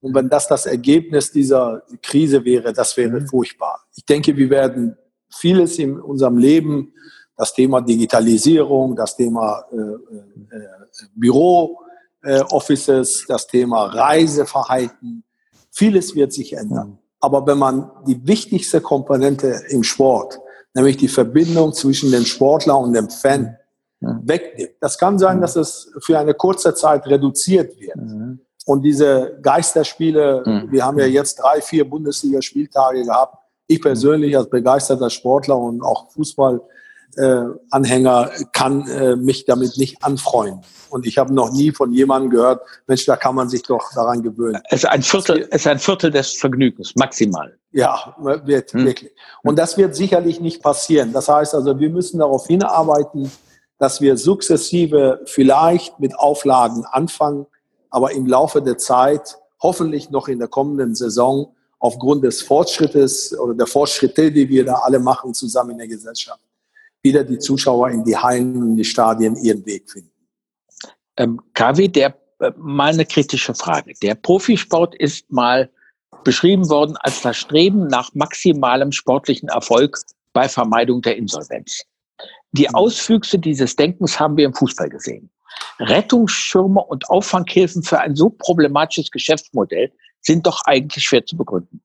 und 0.00 0.14
wenn 0.14 0.28
das 0.28 0.48
das 0.48 0.66
Ergebnis 0.66 1.32
dieser 1.32 1.82
Krise 2.02 2.44
wäre, 2.44 2.72
das 2.72 2.96
wäre 2.96 3.20
mhm. 3.20 3.26
furchtbar. 3.26 3.80
Ich 3.94 4.04
denke, 4.04 4.36
wir 4.36 4.50
werden 4.50 4.96
vieles 5.30 5.78
in 5.78 5.98
unserem 6.00 6.38
Leben, 6.38 6.92
das 7.36 7.54
Thema 7.54 7.80
Digitalisierung, 7.80 8.96
das 8.96 9.16
Thema 9.16 9.64
äh, 9.72 9.76
äh, 9.76 10.66
Büro, 11.14 11.78
äh, 12.22 12.40
Offices, 12.50 13.24
das 13.26 13.46
Thema 13.46 13.86
Reiseverhalten, 13.86 15.24
vieles 15.70 16.14
wird 16.14 16.32
sich 16.32 16.52
ändern. 16.52 16.88
Mhm. 16.88 16.98
Aber 17.20 17.46
wenn 17.46 17.58
man 17.58 17.90
die 18.06 18.26
wichtigste 18.26 18.80
Komponente 18.80 19.62
im 19.68 19.82
Sport, 19.82 20.38
nämlich 20.74 20.96
die 20.96 21.08
Verbindung 21.08 21.72
zwischen 21.72 22.10
dem 22.10 22.24
Sportler 22.24 22.78
und 22.78 22.92
dem 22.92 23.08
Fan, 23.08 23.42
mhm. 23.42 23.56
Wegnimmt, 24.00 24.72
das 24.80 24.98
kann 24.98 25.18
sein, 25.18 25.38
mhm. 25.38 25.42
dass 25.42 25.56
es 25.56 25.92
für 26.00 26.18
eine 26.18 26.32
kurze 26.34 26.74
Zeit 26.74 27.06
reduziert 27.06 27.78
wird. 27.78 27.96
Mhm. 27.96 28.40
Und 28.66 28.82
diese 28.82 29.38
Geisterspiele, 29.42 30.42
mhm. 30.44 30.70
wir 30.70 30.84
haben 30.84 30.98
ja 30.98 31.06
jetzt 31.06 31.40
drei, 31.40 31.60
vier 31.60 31.88
Bundesliga-Spieltage 31.88 33.04
gehabt, 33.04 33.36
ich 33.66 33.80
persönlich 33.80 34.36
als 34.36 34.50
begeisterter 34.50 35.10
Sportler 35.10 35.56
und 35.56 35.82
auch 35.82 36.10
Fußballanhänger 36.10 38.30
äh, 38.32 38.44
kann 38.52 38.88
äh, 38.88 39.14
mich 39.16 39.44
damit 39.44 39.78
nicht 39.78 40.02
anfreuen. 40.02 40.62
Und 40.90 41.06
ich 41.06 41.18
habe 41.18 41.32
noch 41.32 41.52
nie 41.52 41.70
von 41.70 41.92
jemandem 41.92 42.30
gehört, 42.30 42.62
Mensch, 42.88 43.06
da 43.06 43.16
kann 43.16 43.36
man 43.36 43.48
sich 43.48 43.62
doch 43.62 43.92
daran 43.94 44.22
gewöhnen. 44.22 44.60
Es 44.70 44.82
ist 44.82 44.90
ein 44.90 45.02
Viertel, 45.02 45.46
es 45.50 45.60
ist 45.62 45.68
ein 45.68 45.78
Viertel 45.78 46.10
des 46.10 46.32
Vergnügens, 46.32 46.94
maximal. 46.96 47.56
Ja, 47.70 48.16
wird, 48.18 48.72
hm. 48.72 48.86
wirklich. 48.86 49.12
Und 49.44 49.56
das 49.56 49.78
wird 49.78 49.94
sicherlich 49.94 50.40
nicht 50.40 50.60
passieren. 50.62 51.12
Das 51.12 51.28
heißt 51.28 51.54
also, 51.54 51.78
wir 51.78 51.90
müssen 51.90 52.18
darauf 52.18 52.48
hinarbeiten, 52.48 53.30
dass 53.80 54.02
wir 54.02 54.18
sukzessive 54.18 55.22
vielleicht 55.24 55.98
mit 55.98 56.16
Auflagen 56.16 56.84
anfangen, 56.84 57.46
aber 57.88 58.12
im 58.12 58.26
Laufe 58.26 58.60
der 58.60 58.76
Zeit, 58.76 59.38
hoffentlich 59.60 60.10
noch 60.10 60.28
in 60.28 60.38
der 60.38 60.48
kommenden 60.48 60.94
Saison, 60.94 61.56
aufgrund 61.78 62.22
des 62.22 62.42
Fortschrittes 62.42 63.36
oder 63.38 63.54
der 63.54 63.66
Fortschritte, 63.66 64.30
die 64.30 64.46
wir 64.50 64.66
da 64.66 64.74
alle 64.74 64.98
machen 64.98 65.32
zusammen 65.32 65.70
in 65.70 65.78
der 65.78 65.88
Gesellschaft, 65.88 66.42
wieder 67.02 67.24
die 67.24 67.38
Zuschauer 67.38 67.88
in 67.88 68.04
die 68.04 68.16
Hallen 68.16 68.54
und 68.62 68.76
die 68.76 68.84
Stadien 68.84 69.34
ihren 69.36 69.64
Weg 69.64 69.90
finden. 69.90 70.12
Ähm, 71.16 71.40
Kavi, 71.54 71.88
der 71.88 72.14
äh, 72.40 72.52
mal 72.58 72.92
eine 72.92 73.06
kritische 73.06 73.54
Frage. 73.54 73.94
Der 74.02 74.14
Profisport 74.14 74.94
ist 74.94 75.32
mal 75.32 75.70
beschrieben 76.22 76.68
worden 76.68 76.98
als 76.98 77.22
das 77.22 77.38
Streben 77.38 77.86
nach 77.86 78.10
maximalem 78.12 78.92
sportlichen 78.92 79.48
Erfolg 79.48 79.98
bei 80.34 80.50
Vermeidung 80.50 81.00
der 81.00 81.16
Insolvenz. 81.16 81.86
Die 82.52 82.68
mhm. 82.68 82.74
Auswüchse 82.74 83.38
dieses 83.38 83.76
Denkens 83.76 84.18
haben 84.18 84.36
wir 84.36 84.44
im 84.44 84.54
Fußball 84.54 84.88
gesehen. 84.88 85.30
Rettungsschirme 85.78 86.82
und 86.82 87.08
Auffanghilfen 87.08 87.82
für 87.82 88.00
ein 88.00 88.14
so 88.14 88.30
problematisches 88.30 89.10
Geschäftsmodell 89.10 89.92
sind 90.20 90.46
doch 90.46 90.62
eigentlich 90.64 91.04
schwer 91.04 91.24
zu 91.24 91.36
begründen. 91.36 91.82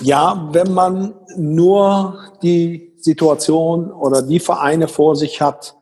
Ja, 0.00 0.48
wenn 0.52 0.74
man 0.74 1.14
nur 1.36 2.36
die 2.42 2.94
Situation 2.98 3.90
oder 3.90 4.22
die 4.22 4.40
Vereine 4.40 4.88
vor 4.88 5.16
sich 5.16 5.40
hat, 5.40 5.76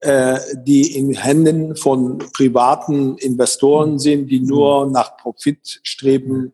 äh, 0.00 0.38
die 0.54 0.94
in 0.94 1.14
Händen 1.14 1.74
von 1.74 2.18
privaten 2.18 3.16
Investoren 3.16 3.98
sind, 3.98 4.28
die 4.28 4.40
nur 4.40 4.86
nach 4.90 5.16
Profit 5.16 5.80
streben, 5.82 6.52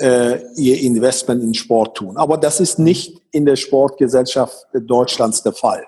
ihr 0.00 0.80
Investment 0.80 1.42
in 1.42 1.52
Sport 1.52 1.98
tun. 1.98 2.16
Aber 2.16 2.38
das 2.38 2.58
ist 2.58 2.78
nicht 2.78 3.20
in 3.32 3.44
der 3.44 3.56
Sportgesellschaft 3.56 4.66
Deutschlands 4.72 5.42
der 5.42 5.52
Fall. 5.52 5.84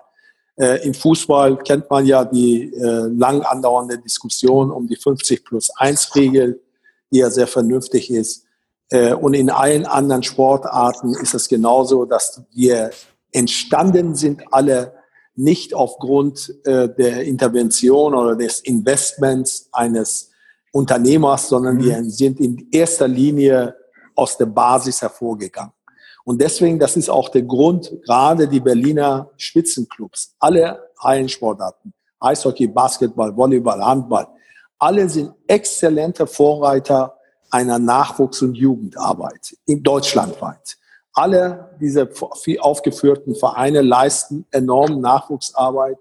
Äh, 0.57 0.87
Im 0.87 0.93
Fußball 0.93 1.57
kennt 1.59 1.89
man 1.89 2.05
ja 2.05 2.25
die 2.25 2.75
äh, 2.75 3.09
lang 3.09 3.41
andauernde 3.41 3.99
Diskussion 3.99 4.71
um 4.71 4.87
die 4.87 4.97
50 4.97 5.45
plus 5.45 5.71
1 5.77 6.15
Regel 6.15 6.61
die 7.13 7.19
ja 7.19 7.31
sehr 7.31 7.47
vernünftig 7.47 8.11
ist. 8.11 8.45
Äh, 8.91 9.15
und 9.15 9.35
in 9.35 9.51
allen 9.51 9.87
anderen 9.87 10.23
Sportarten 10.23 11.15
ist 11.15 11.35
es 11.35 11.49
genauso, 11.49 12.05
dass 12.05 12.43
wir 12.53 12.91
entstanden 13.31 14.15
sind 14.15 14.43
alle 14.51 14.95
nicht 15.35 15.75
aufgrund 15.75 16.55
äh, 16.65 16.89
der 16.89 17.23
Intervention 17.23 18.15
oder 18.15 18.37
des 18.37 18.61
Investments 18.61 19.69
eines 19.73 20.31
Unternehmers, 20.73 21.49
sondern 21.49 21.77
mhm. 21.77 21.85
wir 21.85 22.05
sind 22.05 22.41
in 22.41 22.69
erster 22.73 23.09
Linie 23.09 23.77
aus 24.15 24.37
der 24.37 24.47
Basis 24.47 25.03
hervorgegangen. 25.03 25.73
Und 26.25 26.41
deswegen, 26.41 26.79
das 26.79 26.97
ist 26.97 27.11
auch 27.11 27.29
der 27.29 27.43
Grund, 27.43 27.93
gerade 28.05 28.47
die 28.47 28.61
Berliner 28.61 29.31
Spitzenclubs, 29.37 30.35
alle 30.39 30.91
Hallensportarten, 31.01 31.93
Eishockey, 32.21 32.69
Basketball, 32.69 33.37
Volleyball, 33.37 33.85
Handball, 33.85 34.29
alle 34.79 35.09
sind 35.09 35.33
exzellente 35.47 36.27
Vorreiter 36.27 37.17
einer 37.51 37.79
Nachwuchs- 37.79 38.43
und 38.43 38.55
Jugendarbeit 38.55 39.57
in 39.67 39.83
deutschlandweit. 39.83 40.77
Alle 41.13 41.77
diese 41.81 42.09
aufgeführten 42.61 43.35
Vereine 43.35 43.83
leisten 43.83 44.47
enorm 44.51 45.01
Nachwuchsarbeit, 45.01 45.99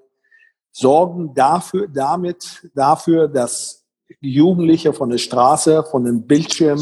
sorgen 0.71 1.33
dafür, 1.33 1.87
damit 1.87 2.69
dafür, 2.73 3.27
dass 3.27 3.80
Jugendliche 4.19 4.93
von 4.93 5.09
der 5.09 5.17
Straße, 5.17 5.83
von 5.83 6.05
dem 6.05 6.27
Bildschirm 6.27 6.79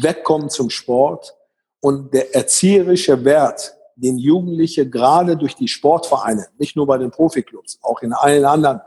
wegkommen 0.00 0.50
zum 0.50 0.70
Sport 0.70 1.34
und 1.80 2.14
der 2.14 2.34
erzieherische 2.34 3.24
Wert, 3.24 3.74
den 3.96 4.18
Jugendliche 4.18 4.88
gerade 4.88 5.36
durch 5.36 5.54
die 5.54 5.68
Sportvereine, 5.68 6.46
nicht 6.58 6.76
nur 6.76 6.86
bei 6.86 6.98
den 6.98 7.10
Profiklubs, 7.10 7.78
auch 7.82 8.00
in 8.02 8.12
allen 8.12 8.44
anderen 8.44 8.80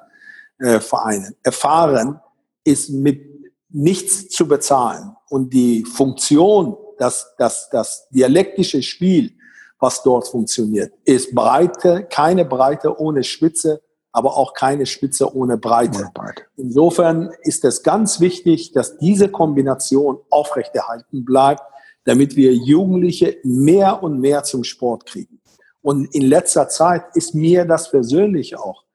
äh, 0.59 0.79
Vereinen 0.79 1.35
erfahren, 1.43 2.19
ist 2.63 2.89
mit 2.89 3.21
nichts 3.69 4.29
zu 4.29 4.47
bezahlen. 4.47 5.15
Und 5.29 5.53
die 5.53 5.83
Funktion, 5.83 6.77
das, 6.97 7.33
das, 7.37 7.69
das 7.69 8.07
dialektische 8.09 8.81
Spiel, 8.81 9.33
was 9.79 10.01
dort 10.01 10.27
funktioniert, 10.27 10.93
ist 11.03 11.35
Breite, 11.35 12.07
keine 12.09 12.45
Breite 12.45 12.99
ohne 12.99 13.23
Spitze, 13.23 13.81
aber 14.15 14.37
auch 14.37 14.53
keine 14.53 14.85
Spitze 14.85 15.35
ohne 15.35 15.57
Breite. 15.57 16.09
Insofern 16.55 17.31
ist 17.41 17.65
es 17.65 17.83
ganz 17.83 18.21
wichtig, 18.21 18.71
dass 18.71 18.97
diese 18.97 19.27
Kombination 19.27 20.19
aufrechterhalten 20.29 21.25
bleibt, 21.25 21.61
damit 22.05 22.37
wir 22.37 22.53
Jugendliche 22.53 23.37
mehr 23.43 24.01
und 24.01 24.21
mehr 24.21 24.43
zum 24.43 24.63
Sport 24.63 25.05
kriegen. 25.05 25.41
Und 25.81 26.15
in 26.15 26.21
letzter 26.21 26.69
Zeit 26.69 27.03
ist 27.13 27.35
mir 27.35 27.65
das 27.65 27.91
persönlich 27.91 28.57
auch 28.57 28.85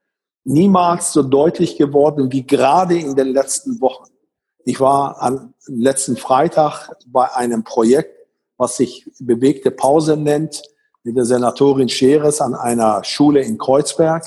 niemals 0.45 1.13
so 1.13 1.23
deutlich 1.23 1.77
geworden 1.77 2.33
wie 2.33 2.47
gerade 2.47 2.99
in 2.99 3.15
den 3.15 3.29
letzten 3.29 3.79
Wochen. 3.83 4.11
Ich 4.65 4.81
war 4.81 5.21
am 5.21 5.53
letzten 5.67 6.17
Freitag 6.17 6.97
bei 7.07 7.31
einem 7.35 7.63
Projekt, 7.63 8.27
was 8.57 8.79
sich 8.79 9.07
bewegte 9.19 9.71
Pause 9.71 10.17
nennt, 10.17 10.63
mit 11.03 11.15
der 11.15 11.27
Senatorin 11.27 11.91
Scheres 11.91 12.41
an 12.41 12.55
einer 12.55 13.05
Schule 13.05 13.43
in 13.43 13.59
Kreuzberg 13.59 14.25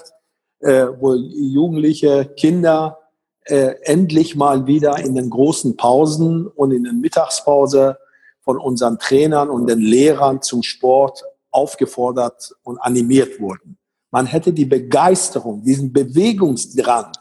äh, 0.63 0.87
wo 0.99 1.13
Jugendliche, 1.13 2.31
Kinder 2.37 2.99
äh, 3.45 3.75
endlich 3.83 4.35
mal 4.35 4.65
wieder 4.65 4.97
in 4.99 5.15
den 5.15 5.29
großen 5.29 5.75
Pausen 5.75 6.47
und 6.47 6.71
in 6.71 6.83
der 6.83 6.93
Mittagspause 6.93 7.97
von 8.41 8.57
unseren 8.57 8.97
Trainern 8.99 9.49
und 9.49 9.67
den 9.67 9.79
Lehrern 9.79 10.41
zum 10.41 10.63
Sport 10.63 11.23
aufgefordert 11.51 12.55
und 12.63 12.77
animiert 12.79 13.39
wurden. 13.39 13.77
Man 14.11 14.25
hätte 14.25 14.53
die 14.53 14.65
Begeisterung, 14.65 15.63
diesen 15.63 15.91
Bewegungsdrang 15.91 17.11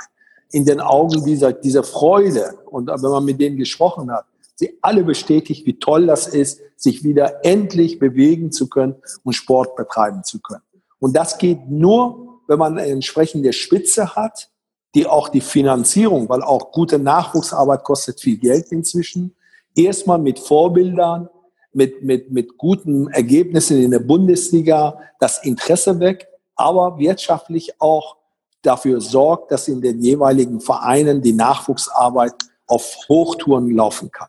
in 0.51 0.65
den 0.65 0.81
Augen 0.81 1.25
dieser, 1.25 1.53
dieser 1.53 1.83
Freude 1.83 2.59
und 2.67 2.89
wenn 2.89 3.11
man 3.11 3.25
mit 3.25 3.41
denen 3.41 3.57
gesprochen 3.57 4.11
hat, 4.13 4.27
sie 4.55 4.79
alle 4.83 5.03
bestätigt, 5.03 5.67
wie 5.67 5.79
toll 5.79 6.07
das 6.07 6.29
ist, 6.29 6.61
sich 6.77 7.03
wieder 7.03 7.45
endlich 7.45 7.99
bewegen 7.99 8.53
zu 8.53 8.69
können 8.69 8.97
und 9.25 9.33
Sport 9.33 9.77
betreiben 9.77 10.23
zu 10.25 10.41
können. 10.41 10.63
Und 10.99 11.17
das 11.17 11.39
geht 11.39 11.69
nur, 11.69 12.22
wenn 12.49 12.59
man 12.59 12.79
eine 12.79 12.89
entsprechende 12.89 13.53
Spitze 13.53 14.15
hat, 14.15 14.51
die 14.95 15.07
auch 15.07 15.29
die 15.29 15.41
Finanzierung, 15.41 16.29
weil 16.29 16.43
auch 16.43 16.73
gute 16.73 16.99
Nachwuchsarbeit 16.99 17.85
kostet 17.85 18.21
viel 18.21 18.39
Geld 18.39 18.71
inzwischen, 18.73 19.35
erstmal 19.75 20.19
mit 20.19 20.39
Vorbildern, 20.39 21.29
mit, 21.73 22.03
mit, 22.03 22.31
mit 22.31 22.59
guten 22.59 23.09
Ergebnissen 23.09 23.83
in 23.83 23.91
der 23.91 24.01
Bundesliga 24.01 25.01
das 25.19 25.43
Interesse 25.45 25.99
weg, 26.01 26.29
aber 26.55 26.99
wirtschaftlich 26.99 27.81
auch 27.81 28.17
dafür 28.61 29.01
sorgt, 29.01 29.51
dass 29.51 29.69
in 29.69 29.81
den 29.81 30.03
jeweiligen 30.03 30.61
Vereinen 30.61 31.23
die 31.23 31.33
Nachwuchsarbeit 31.33 32.35
auf 32.67 32.97
Hochtouren 33.09 33.71
laufen 33.75 34.11
kann. 34.11 34.29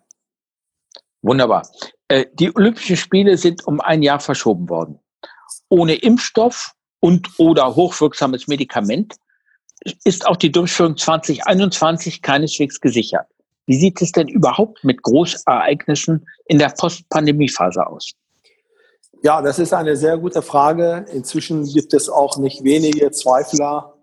Wunderbar. 1.22 1.68
Äh, 2.08 2.26
die 2.34 2.54
Olympischen 2.56 2.98
Spiele 2.98 3.38
sind 3.38 3.66
um 3.68 3.80
ein 3.80 4.02
Jahr 4.02 4.20
verschoben 4.20 4.70
worden. 4.70 5.00
Ohne 5.70 5.96
Impfstoff 5.96 6.73
und 7.04 7.38
oder 7.38 7.76
hochwirksames 7.76 8.48
Medikament, 8.48 9.16
ist 10.06 10.26
auch 10.26 10.38
die 10.38 10.54
Durchführung 10.54 10.96
2021 10.96 12.22
keineswegs 12.22 12.80
gesichert. 12.80 13.28
Wie 13.66 13.76
sieht 13.76 14.02
es 14.02 14.14
denn 14.14 14.30
überhaupt 14.30 14.86
mit 14.86 15.02
Großereignissen 15.02 16.26
in 16.46 16.60
der 16.60 16.70
Postpandemiephase 16.70 17.86
aus? 17.86 18.12
Ja, 19.22 19.42
das 19.42 19.60
ist 19.60 19.74
eine 19.74 19.98
sehr 19.98 20.18
gute 20.18 20.42
Frage. 20.42 21.06
Inzwischen 21.14 21.66
gibt 21.66 21.94
es 21.94 22.08
auch 22.08 22.38
nicht 22.38 22.64
wenige 22.64 23.12
Zweifler, 23.12 23.96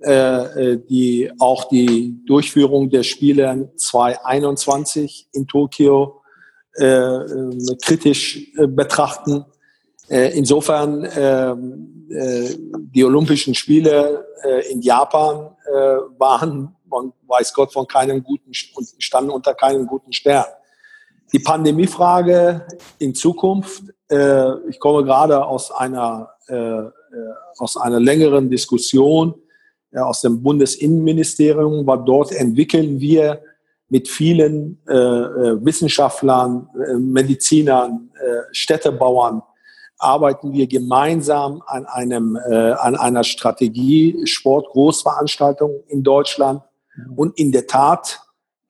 äh, 0.00 0.72
äh 0.72 0.76
die 0.88 1.30
auch 1.38 1.68
die 1.68 2.16
Durchführung 2.26 2.90
der 2.90 3.04
Spiele 3.04 3.72
2021 3.76 5.28
in 5.32 5.46
Tokio 5.46 6.22
äh, 6.74 7.20
kritisch 7.84 8.52
betrachten. 8.56 9.44
Äh, 10.08 10.38
insofern 10.38 11.06
ähm, 11.14 12.06
äh, 12.10 12.48
die 12.94 13.04
Olympischen 13.04 13.54
Spiele 13.54 14.26
äh, 14.42 14.72
in 14.72 14.80
Japan 14.80 15.50
waren, 16.16 16.74
man 16.86 17.12
weiß 17.26 17.52
Gott, 17.52 17.74
von 17.74 17.86
keinem 17.86 18.22
guten 18.22 18.54
standen 18.54 19.28
unter 19.28 19.52
keinem 19.52 19.86
guten 19.86 20.14
Stern. 20.14 20.46
Die 21.30 21.40
Pandemiefrage 21.40 22.66
in 22.98 23.14
Zukunft. 23.14 23.82
ich 24.70 24.80
komme 24.80 25.04
gerade 25.04 25.44
aus 25.44 25.70
einer 25.70 26.30
aus 27.58 27.76
einer 27.76 28.00
längeren 28.00 28.48
Diskussion 28.48 29.34
aus 29.94 30.22
dem 30.22 30.42
Bundesinnenministerium, 30.42 31.86
weil 31.86 32.02
dort 32.06 32.32
entwickeln 32.32 32.98
wir 32.98 33.42
mit 33.90 34.08
vielen 34.08 34.80
Wissenschaftlern, 34.86 36.66
Medizinern, 36.96 38.08
Städtebauern 38.52 39.42
arbeiten 39.98 40.52
wir 40.52 40.66
gemeinsam 40.66 41.62
an 41.66 41.86
einem 41.86 42.36
äh, 42.36 42.72
an 42.72 42.96
einer 42.96 43.24
Strategie 43.24 44.26
Sportgroßveranstaltung 44.26 45.82
in 45.88 46.02
Deutschland 46.02 46.62
und 47.16 47.38
in 47.38 47.52
der 47.52 47.66
Tat 47.66 48.20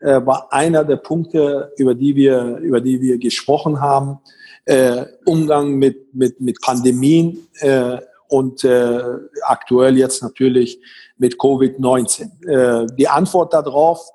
äh, 0.01 0.21
war 0.25 0.53
einer 0.53 0.85
der 0.85 0.97
Punkte 0.97 1.73
über 1.77 1.95
die 1.95 2.17
wir 2.17 2.57
über 2.59 2.81
die 2.81 3.01
wir 3.01 3.19
gesprochen 3.19 3.81
haben 3.81 4.21
äh, 4.65 5.05
Umgang 5.27 5.75
mit 5.75 6.15
mit 6.15 6.41
mit 6.41 6.61
Pandemien 6.61 7.47
äh, 7.61 7.99
und 8.29 8.65
äh, 8.65 9.03
aktuell 9.43 9.97
jetzt 9.97 10.23
natürlich 10.23 10.81
mit 11.17 11.35
Covid-19. 11.35 12.47
Äh, 12.47 12.87
die 12.97 13.09
Antwort 13.09 13.53
darauf 13.53 14.09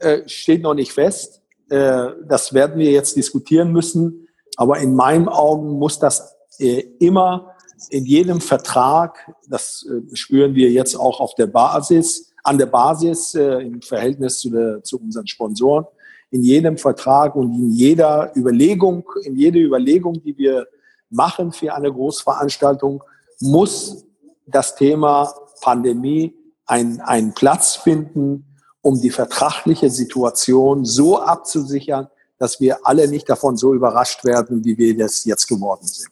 äh, 0.00 0.28
steht 0.28 0.62
noch 0.62 0.74
nicht 0.74 0.92
fest. 0.92 1.40
Äh, 1.70 2.08
das 2.26 2.52
werden 2.52 2.78
wir 2.78 2.90
jetzt 2.90 3.16
diskutieren 3.16 3.72
müssen. 3.72 4.28
Aber 4.56 4.78
in 4.78 4.94
meinen 4.94 5.28
Augen 5.28 5.78
muss 5.78 5.98
das 5.98 6.36
immer 6.60 7.54
in 7.88 8.04
jedem 8.04 8.40
Vertrag, 8.40 9.32
das 9.48 9.86
äh, 9.88 10.14
spüren 10.14 10.54
wir 10.54 10.70
jetzt 10.70 10.94
auch 10.94 11.20
auf 11.20 11.34
der 11.34 11.46
Basis, 11.46 12.32
an 12.44 12.58
der 12.58 12.66
Basis 12.66 13.34
äh, 13.34 13.60
im 13.60 13.80
Verhältnis 13.80 14.40
zu, 14.40 14.50
der, 14.50 14.82
zu 14.82 14.98
unseren 14.98 15.26
Sponsoren, 15.26 15.86
in 16.30 16.42
jedem 16.42 16.76
Vertrag 16.76 17.34
und 17.34 17.52
in 17.52 17.70
jeder 17.70 18.32
Überlegung, 18.36 19.04
in 19.24 19.36
jeder 19.36 19.60
Überlegung, 19.60 20.22
die 20.22 20.36
wir 20.36 20.66
machen 21.10 21.52
für 21.52 21.74
eine 21.74 21.92
Großveranstaltung, 21.92 23.02
muss 23.40 24.04
das 24.46 24.76
Thema 24.76 25.32
Pandemie 25.60 26.34
einen, 26.66 27.00
einen 27.00 27.34
Platz 27.34 27.76
finden, 27.76 28.44
um 28.82 29.00
die 29.00 29.10
vertragliche 29.10 29.90
Situation 29.90 30.84
so 30.84 31.18
abzusichern, 31.18 32.08
dass 32.38 32.60
wir 32.60 32.86
alle 32.86 33.08
nicht 33.08 33.28
davon 33.28 33.56
so 33.56 33.74
überrascht 33.74 34.24
werden, 34.24 34.64
wie 34.64 34.78
wir 34.78 34.96
das 34.96 35.24
jetzt 35.24 35.46
geworden 35.46 35.86
sind. 35.86 36.10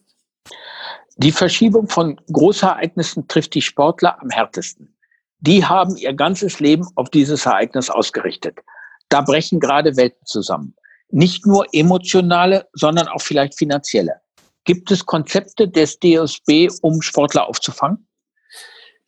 Die 1.21 1.33
Verschiebung 1.33 1.89
von 1.89 2.21
Großereignissen 2.33 3.27
trifft 3.27 3.55
die 3.55 3.63
Sportler 3.63 4.23
am 4.23 4.31
härtesten. 4.31 4.97
Die 5.41 5.65
haben 5.65 5.97
ihr 5.97 6.15
ganzes 6.15 6.61
Leben 6.61 6.87
auf 6.95 7.11
dieses 7.11 7.45
Ereignis 7.45 7.91
ausgerichtet. 7.91 8.61
Da 9.09 9.23
brechen 9.23 9.59
gerade 9.59 9.97
Welten 9.97 10.25
zusammen. 10.27 10.77
Nicht 11.11 11.45
nur 11.45 11.67
emotionale, 11.73 12.69
sondern 12.73 13.09
auch 13.09 13.21
vielleicht 13.21 13.59
finanzielle. 13.59 14.21
Gibt 14.63 14.93
es 14.93 15.07
Konzepte 15.07 15.67
des 15.69 15.99
DSB, 15.99 16.69
um 16.83 17.03
Sportler 17.03 17.49
aufzufangen? 17.49 18.07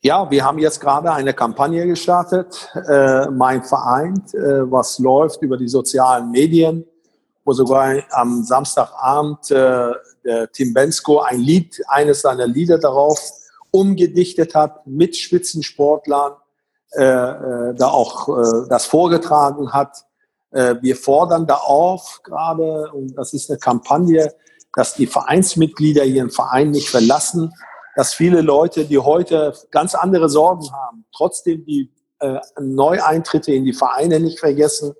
Ja, 0.01 0.29
wir 0.29 0.43
haben 0.43 0.59
jetzt 0.59 0.81
gerade 0.81 1.13
eine 1.13 1.33
Kampagne 1.33 1.87
gestartet, 1.87 2.69
äh, 2.89 3.27
mein 3.27 3.63
Verein, 3.63 4.15
äh, 4.33 4.69
was 4.69 4.99
läuft 4.99 5.43
über 5.43 5.55
die 5.55 5.69
sozialen 5.69 6.31
Medien, 6.31 6.85
wo 7.43 7.53
sogar 7.53 8.03
am 8.11 8.43
Samstagabend 8.43 9.49
äh, 9.51 9.91
der 10.23 10.51
Tim 10.51 10.73
Bensko 10.73 11.19
ein 11.19 11.39
Lied, 11.39 11.81
eines 11.87 12.21
seiner 12.21 12.47
Lieder 12.47 12.77
darauf 12.77 13.19
umgedichtet 13.71 14.53
hat 14.53 14.85
mit 14.85 15.15
Spitzensportlern, 15.15 16.33
äh, 16.91 17.03
äh, 17.03 17.73
da 17.75 17.87
auch 17.87 18.27
äh, 18.27 18.67
das 18.69 18.85
vorgetragen 18.85 19.73
hat. 19.73 20.05
Äh, 20.51 20.75
wir 20.81 20.95
fordern 20.95 21.47
da 21.47 21.55
auf, 21.55 22.19
gerade, 22.23 22.91
und 22.91 23.15
das 23.17 23.33
ist 23.33 23.49
eine 23.49 23.59
Kampagne, 23.59 24.33
dass 24.75 24.95
die 24.95 25.07
Vereinsmitglieder 25.07 26.03
ihren 26.03 26.29
Verein 26.29 26.71
nicht 26.71 26.89
verlassen, 26.89 27.53
dass 27.95 28.13
viele 28.13 28.41
Leute, 28.41 28.85
die 28.85 28.99
heute 28.99 29.53
ganz 29.69 29.95
andere 29.95 30.29
Sorgen 30.29 30.71
haben, 30.71 31.05
trotzdem 31.15 31.65
die 31.65 31.91
äh, 32.19 32.39
Neueintritte 32.59 33.53
in 33.53 33.65
die 33.65 33.73
Vereine 33.73 34.19
nicht 34.19 34.39
vergessen, 34.39 34.93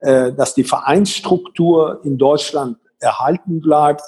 dass 0.00 0.54
die 0.54 0.64
Vereinsstruktur 0.64 2.00
in 2.04 2.18
Deutschland 2.18 2.76
erhalten 2.98 3.60
bleibt, 3.60 4.02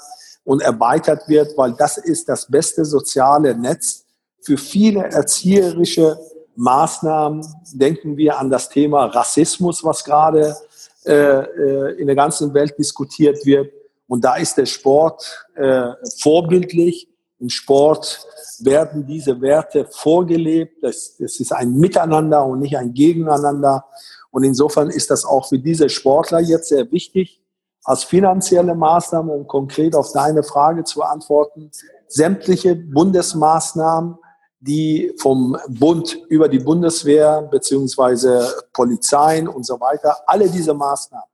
und 0.49 0.63
erweitert 0.63 1.29
wird, 1.29 1.55
weil 1.57 1.73
das 1.73 1.99
ist 1.99 2.27
das 2.27 2.47
beste 2.47 2.83
soziale 2.83 3.55
Netz 3.55 4.03
für 4.41 4.57
viele 4.57 5.03
erzieherische 5.03 6.17
Maßnahmen. 6.55 7.45
Denken 7.73 8.17
wir 8.17 8.39
an 8.39 8.49
das 8.49 8.67
Thema 8.67 9.05
Rassismus, 9.05 9.83
was 9.83 10.03
gerade 10.03 10.57
äh, 11.05 11.13
äh, 11.13 11.99
in 11.99 12.07
der 12.07 12.15
ganzen 12.15 12.51
Welt 12.55 12.73
diskutiert 12.79 13.45
wird. 13.45 13.71
Und 14.07 14.25
da 14.25 14.37
ist 14.37 14.57
der 14.57 14.65
Sport 14.65 15.45
äh, 15.53 15.91
vorbildlich. 16.17 17.07
Im 17.39 17.49
Sport 17.49 18.25
werden 18.61 19.05
diese 19.05 19.39
Werte 19.41 19.85
vorgelebt. 19.91 20.83
Das, 20.83 21.15
das 21.17 21.39
ist 21.39 21.53
ein 21.53 21.75
Miteinander 21.75 22.43
und 22.43 22.59
nicht 22.61 22.75
ein 22.75 22.95
Gegeneinander. 22.95 23.85
Und 24.31 24.43
insofern 24.43 24.89
ist 24.89 25.09
das 25.09 25.25
auch 25.25 25.49
für 25.49 25.59
diese 25.59 25.89
Sportler 25.89 26.39
jetzt 26.39 26.69
sehr 26.69 26.91
wichtig, 26.91 27.41
als 27.83 28.03
finanzielle 28.03 28.75
Maßnahme, 28.75 29.31
um 29.31 29.47
konkret 29.47 29.95
auf 29.95 30.11
deine 30.11 30.43
Frage 30.43 30.83
zu 30.83 31.01
antworten, 31.01 31.71
sämtliche 32.07 32.75
Bundesmaßnahmen 32.75 34.17
die 34.59 35.13
vom 35.17 35.57
Bund 35.69 36.17
über 36.27 36.49
die 36.49 36.59
Bundeswehr 36.59 37.43
beziehungsweise 37.43 38.53
Polizeien 38.73 39.47
und 39.47 39.65
so 39.65 39.79
weiter, 39.79 40.17
alle 40.27 40.49
diese 40.49 40.73
Maßnahmen 40.73 41.25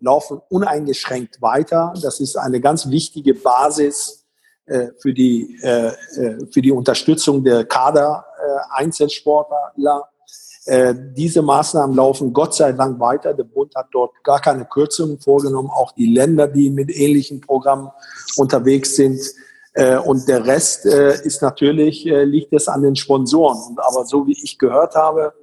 laufen 0.00 0.40
uneingeschränkt 0.50 1.40
weiter. 1.40 1.94
Das 2.02 2.20
ist 2.20 2.36
eine 2.36 2.60
ganz 2.60 2.90
wichtige 2.90 3.34
Basis 3.34 4.26
äh, 4.66 4.88
für, 4.98 5.14
die, 5.14 5.58
äh, 5.62 5.88
äh 5.88 6.46
für 6.50 6.60
die 6.60 6.72
Unterstützung 6.72 7.42
der 7.42 7.64
Kader 7.64 8.26
äh, 8.38 8.82
Einzelsportler. 8.82 9.72
Äh, 10.66 10.94
diese 11.14 11.42
Maßnahmen 11.42 11.94
laufen 11.94 12.32
Gott 12.32 12.54
sei 12.54 12.72
Dank 12.72 12.98
weiter. 12.98 13.34
Der 13.34 13.44
Bund 13.44 13.74
hat 13.74 13.88
dort 13.92 14.12
gar 14.24 14.40
keine 14.40 14.64
Kürzungen 14.64 15.18
vorgenommen. 15.18 15.70
Auch 15.70 15.92
die 15.92 16.06
Länder, 16.06 16.48
die 16.48 16.70
mit 16.70 16.90
ähnlichen 16.90 17.40
Programmen 17.40 17.90
unterwegs 18.36 18.96
sind, 18.96 19.20
äh, 19.74 19.98
und 19.98 20.28
der 20.28 20.46
Rest 20.46 20.86
äh, 20.86 21.20
ist 21.24 21.42
natürlich, 21.42 22.06
äh, 22.06 22.24
liegt 22.24 22.52
es 22.52 22.68
an 22.68 22.82
den 22.82 22.96
Sponsoren. 22.96 23.76
Aber 23.78 24.04
so 24.06 24.26
wie 24.26 24.40
ich 24.42 24.58
gehört 24.58 24.94
habe, 24.94 25.34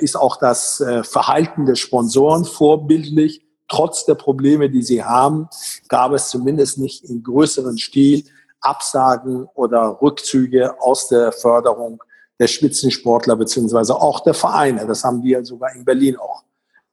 ist 0.00 0.18
auch 0.18 0.36
das 0.36 0.84
Verhalten 1.04 1.64
der 1.64 1.76
Sponsoren 1.76 2.44
vorbildlich. 2.44 3.40
Trotz 3.68 4.04
der 4.04 4.16
Probleme, 4.16 4.68
die 4.68 4.82
sie 4.82 5.02
haben, 5.02 5.48
gab 5.88 6.12
es 6.12 6.28
zumindest 6.28 6.76
nicht 6.76 7.04
im 7.04 7.22
größeren 7.22 7.78
Stil 7.78 8.24
Absagen 8.60 9.48
oder 9.54 9.98
Rückzüge 10.02 10.78
aus 10.78 11.08
der 11.08 11.32
Förderung 11.32 12.02
der 12.38 12.46
Spitzensportler 12.46 13.36
beziehungsweise 13.36 13.94
auch 13.94 14.20
der 14.20 14.34
Vereine. 14.34 14.86
Das 14.86 15.04
haben 15.04 15.22
wir 15.22 15.44
sogar 15.44 15.74
in 15.74 15.84
Berlin 15.84 16.16
auch 16.16 16.42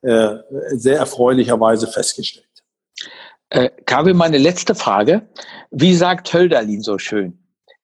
sehr 0.02 0.98
erfreulicherweise 0.98 1.86
festgestellt. 1.88 2.46
Äh, 3.50 3.70
Kabe, 3.86 4.14
meine 4.14 4.38
letzte 4.38 4.76
Frage. 4.76 5.28
Wie 5.72 5.96
sagt 5.96 6.32
Hölderlin 6.34 6.82
so 6.82 7.00
schön? 7.00 7.40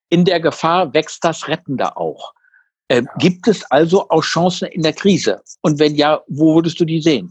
In 0.08 0.24
der 0.24 0.40
Gefahr 0.40 0.94
wächst 0.94 1.24
das 1.24 1.48
Rettende 1.48 1.96
auch. 1.96 2.32
Äh, 2.88 3.02
ja. 3.02 3.12
Gibt 3.18 3.48
es 3.48 3.68
also 3.70 4.08
auch 4.08 4.22
Chancen 4.22 4.68
in 4.68 4.82
der 4.82 4.92
Krise? 4.92 5.42
Und 5.62 5.80
wenn 5.80 5.96
ja, 5.96 6.22
wo 6.28 6.54
würdest 6.54 6.78
du 6.78 6.84
die 6.84 7.02
sehen? 7.02 7.28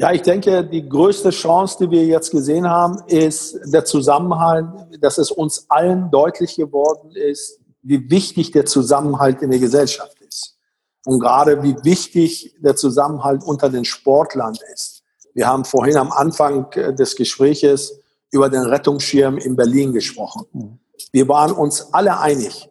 Ja, 0.00 0.12
ich 0.12 0.22
denke, 0.22 0.64
die 0.64 0.88
größte 0.88 1.30
Chance, 1.30 1.78
die 1.80 1.90
wir 1.90 2.04
jetzt 2.04 2.30
gesehen 2.30 2.68
haben, 2.68 3.02
ist 3.06 3.58
der 3.72 3.84
Zusammenhalt, 3.84 4.66
dass 5.00 5.18
es 5.18 5.30
uns 5.30 5.66
allen 5.68 6.10
deutlich 6.10 6.56
geworden 6.56 7.10
ist, 7.12 7.57
wie 7.82 8.10
wichtig 8.10 8.50
der 8.50 8.66
Zusammenhalt 8.66 9.42
in 9.42 9.50
der 9.50 9.60
Gesellschaft 9.60 10.20
ist. 10.20 10.56
Und 11.04 11.20
gerade 11.20 11.62
wie 11.62 11.76
wichtig 11.84 12.54
der 12.58 12.76
Zusammenhalt 12.76 13.42
unter 13.44 13.70
den 13.70 13.84
Sportlern 13.84 14.56
ist. 14.72 15.02
Wir 15.34 15.46
haben 15.46 15.64
vorhin 15.64 15.96
am 15.96 16.10
Anfang 16.10 16.70
äh, 16.72 16.94
des 16.94 17.14
Gespräches 17.16 18.00
über 18.30 18.48
den 18.48 18.62
Rettungsschirm 18.62 19.38
in 19.38 19.56
Berlin 19.56 19.92
gesprochen. 19.92 20.44
Mhm. 20.52 20.78
Wir 21.12 21.28
waren 21.28 21.52
uns 21.52 21.92
alle 21.92 22.18
einig, 22.18 22.68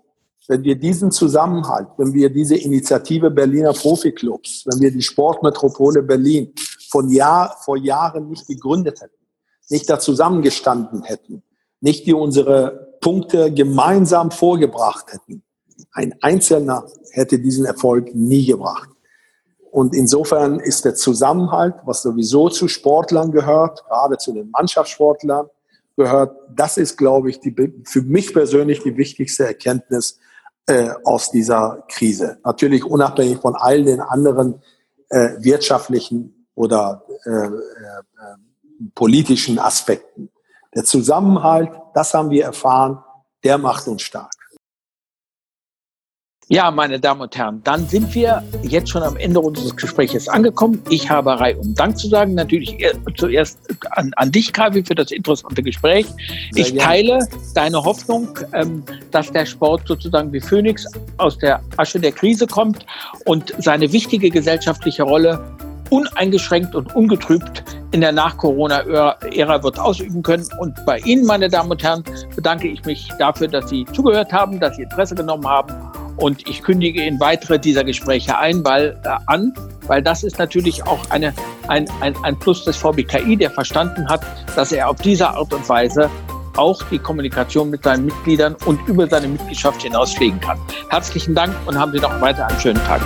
wenn 0.47 0.63
wir 0.63 0.75
diesen 0.75 1.11
Zusammenhalt, 1.11 1.87
wenn 1.97 2.13
wir 2.13 2.29
diese 2.29 2.55
Initiative 2.55 3.31
Berliner 3.31 3.73
Profiklubs, 3.73 4.65
wenn 4.65 4.79
wir 4.79 4.91
die 4.91 5.01
Sportmetropole 5.01 6.03
Berlin 6.03 6.53
von 6.89 7.09
Jahr 7.09 7.57
vor 7.63 7.77
Jahren 7.77 8.29
nicht 8.29 8.47
gegründet 8.47 9.01
hätten, 9.01 9.25
nicht 9.69 9.89
da 9.89 9.99
zusammengestanden 9.99 11.03
hätten, 11.03 11.43
nicht 11.81 12.05
die 12.05 12.13
unsere 12.13 12.86
Punkte 12.99 13.53
gemeinsam 13.53 14.31
vorgebracht 14.31 15.13
hätten, 15.13 15.43
ein 15.91 16.15
Einzelner 16.21 16.85
hätte 17.11 17.39
diesen 17.39 17.65
Erfolg 17.65 18.13
nie 18.13 18.45
gebracht. 18.45 18.89
Und 19.71 19.95
insofern 19.95 20.59
ist 20.59 20.85
der 20.85 20.95
Zusammenhalt, 20.95 21.75
was 21.85 22.01
sowieso 22.01 22.49
zu 22.49 22.67
Sportlern 22.67 23.31
gehört, 23.31 23.83
gerade 23.85 24.17
zu 24.17 24.33
den 24.33 24.49
Mannschaftssportlern 24.51 25.47
gehört, 25.95 26.35
das 26.55 26.77
ist, 26.77 26.97
glaube 26.97 27.29
ich, 27.29 27.39
die, 27.39 27.53
für 27.83 28.01
mich 28.01 28.33
persönlich 28.33 28.81
die 28.83 28.95
wichtigste 28.95 29.45
Erkenntnis 29.45 30.19
äh, 30.67 30.89
aus 31.03 31.31
dieser 31.31 31.83
Krise. 31.89 32.37
Natürlich 32.43 32.85
unabhängig 32.85 33.39
von 33.39 33.55
all 33.55 33.83
den 33.83 33.99
anderen 33.99 34.61
äh, 35.09 35.31
wirtschaftlichen 35.39 36.47
oder 36.55 37.03
äh, 37.25 37.29
äh, 37.29 37.51
politischen 38.93 39.59
Aspekten. 39.59 40.29
Der 40.77 40.83
Zusammenhalt, 40.83 41.71
das 41.95 42.13
haben 42.13 42.29
wir 42.29 42.43
erfahren, 42.43 42.99
der 43.43 43.57
macht 43.57 43.87
uns 43.87 44.03
stark. 44.03 44.31
Ja, 46.49 46.69
meine 46.69 46.99
Damen 46.99 47.21
und 47.21 47.35
Herren, 47.35 47.63
dann 47.63 47.87
sind 47.87 48.13
wir 48.13 48.43
jetzt 48.61 48.89
schon 48.89 49.01
am 49.01 49.17
Ende 49.17 49.39
unseres 49.39 49.75
Gesprächs 49.75 50.27
angekommen. 50.27 50.83
Ich 50.91 51.09
habe 51.09 51.31
Reihe 51.39 51.57
um 51.57 51.73
Dank 51.73 51.97
zu 51.97 52.07
sagen. 52.07 52.35
Natürlich 52.35 52.77
zuerst 53.15 53.57
an, 53.89 54.11
an 54.17 54.31
dich, 54.31 54.53
Kavi, 54.53 54.83
für 54.83 54.93
das 54.93 55.09
interessante 55.09 55.63
Gespräch. 55.63 56.05
Sehr 56.51 56.67
ich 56.67 56.75
teile 56.75 57.27
deine 57.55 57.83
Hoffnung, 57.83 58.37
ähm, 58.53 58.83
dass 59.09 59.31
der 59.31 59.47
Sport 59.47 59.87
sozusagen 59.87 60.31
wie 60.31 60.41
Phoenix 60.41 60.85
aus 61.17 61.39
der 61.39 61.59
Asche 61.77 61.99
der 61.99 62.11
Krise 62.11 62.45
kommt 62.45 62.85
und 63.25 63.51
seine 63.57 63.91
wichtige 63.91 64.29
gesellschaftliche 64.29 65.01
Rolle 65.01 65.43
uneingeschränkt 65.89 66.75
und 66.75 66.95
ungetrübt 66.95 67.63
in 67.91 68.01
der 68.01 68.11
Nach-Corona-Ära 68.11 69.63
wird 69.63 69.79
ausüben 69.79 70.21
können. 70.21 70.45
Und 70.59 70.85
bei 70.85 70.99
Ihnen, 70.99 71.25
meine 71.25 71.49
Damen 71.49 71.71
und 71.71 71.83
Herren, 71.83 72.03
bedanke 72.35 72.67
ich 72.67 72.83
mich 72.85 73.09
dafür, 73.19 73.47
dass 73.47 73.69
Sie 73.69 73.85
zugehört 73.93 74.33
haben, 74.33 74.59
dass 74.59 74.75
Sie 74.75 74.83
Interesse 74.83 75.15
genommen 75.15 75.47
haben 75.47 75.73
und 76.17 76.47
ich 76.49 76.63
kündige 76.63 77.03
in 77.03 77.19
weitere 77.19 77.59
dieser 77.59 77.83
Gespräche 77.83 78.37
ein, 78.37 78.63
weil, 78.65 78.99
äh, 79.03 79.09
an, 79.27 79.53
weil 79.85 80.01
das 80.01 80.23
ist 80.23 80.37
natürlich 80.39 80.85
auch 80.85 81.09
eine, 81.09 81.33
ein, 81.67 81.87
ein, 82.01 82.15
ein 82.23 82.37
Plus 82.37 82.65
des 82.65 82.75
VBKI, 82.77 83.37
der 83.37 83.51
verstanden 83.51 84.07
hat, 84.09 84.21
dass 84.55 84.71
er 84.71 84.89
auf 84.89 84.97
diese 84.97 85.29
Art 85.29 85.53
und 85.53 85.67
Weise 85.69 86.09
auch 86.57 86.81
die 86.89 86.97
Kommunikation 86.97 87.69
mit 87.69 87.83
seinen 87.83 88.05
Mitgliedern 88.05 88.55
und 88.65 88.79
über 88.87 89.07
seine 89.07 89.27
Mitgliedschaft 89.27 89.83
hinaus 89.83 90.13
pflegen 90.15 90.39
kann. 90.39 90.57
Herzlichen 90.89 91.35
Dank 91.35 91.53
und 91.67 91.77
haben 91.77 91.91
Sie 91.91 91.99
noch 91.99 92.19
weiter 92.19 92.47
einen 92.47 92.59
schönen 92.59 92.83
Tag. 92.85 93.01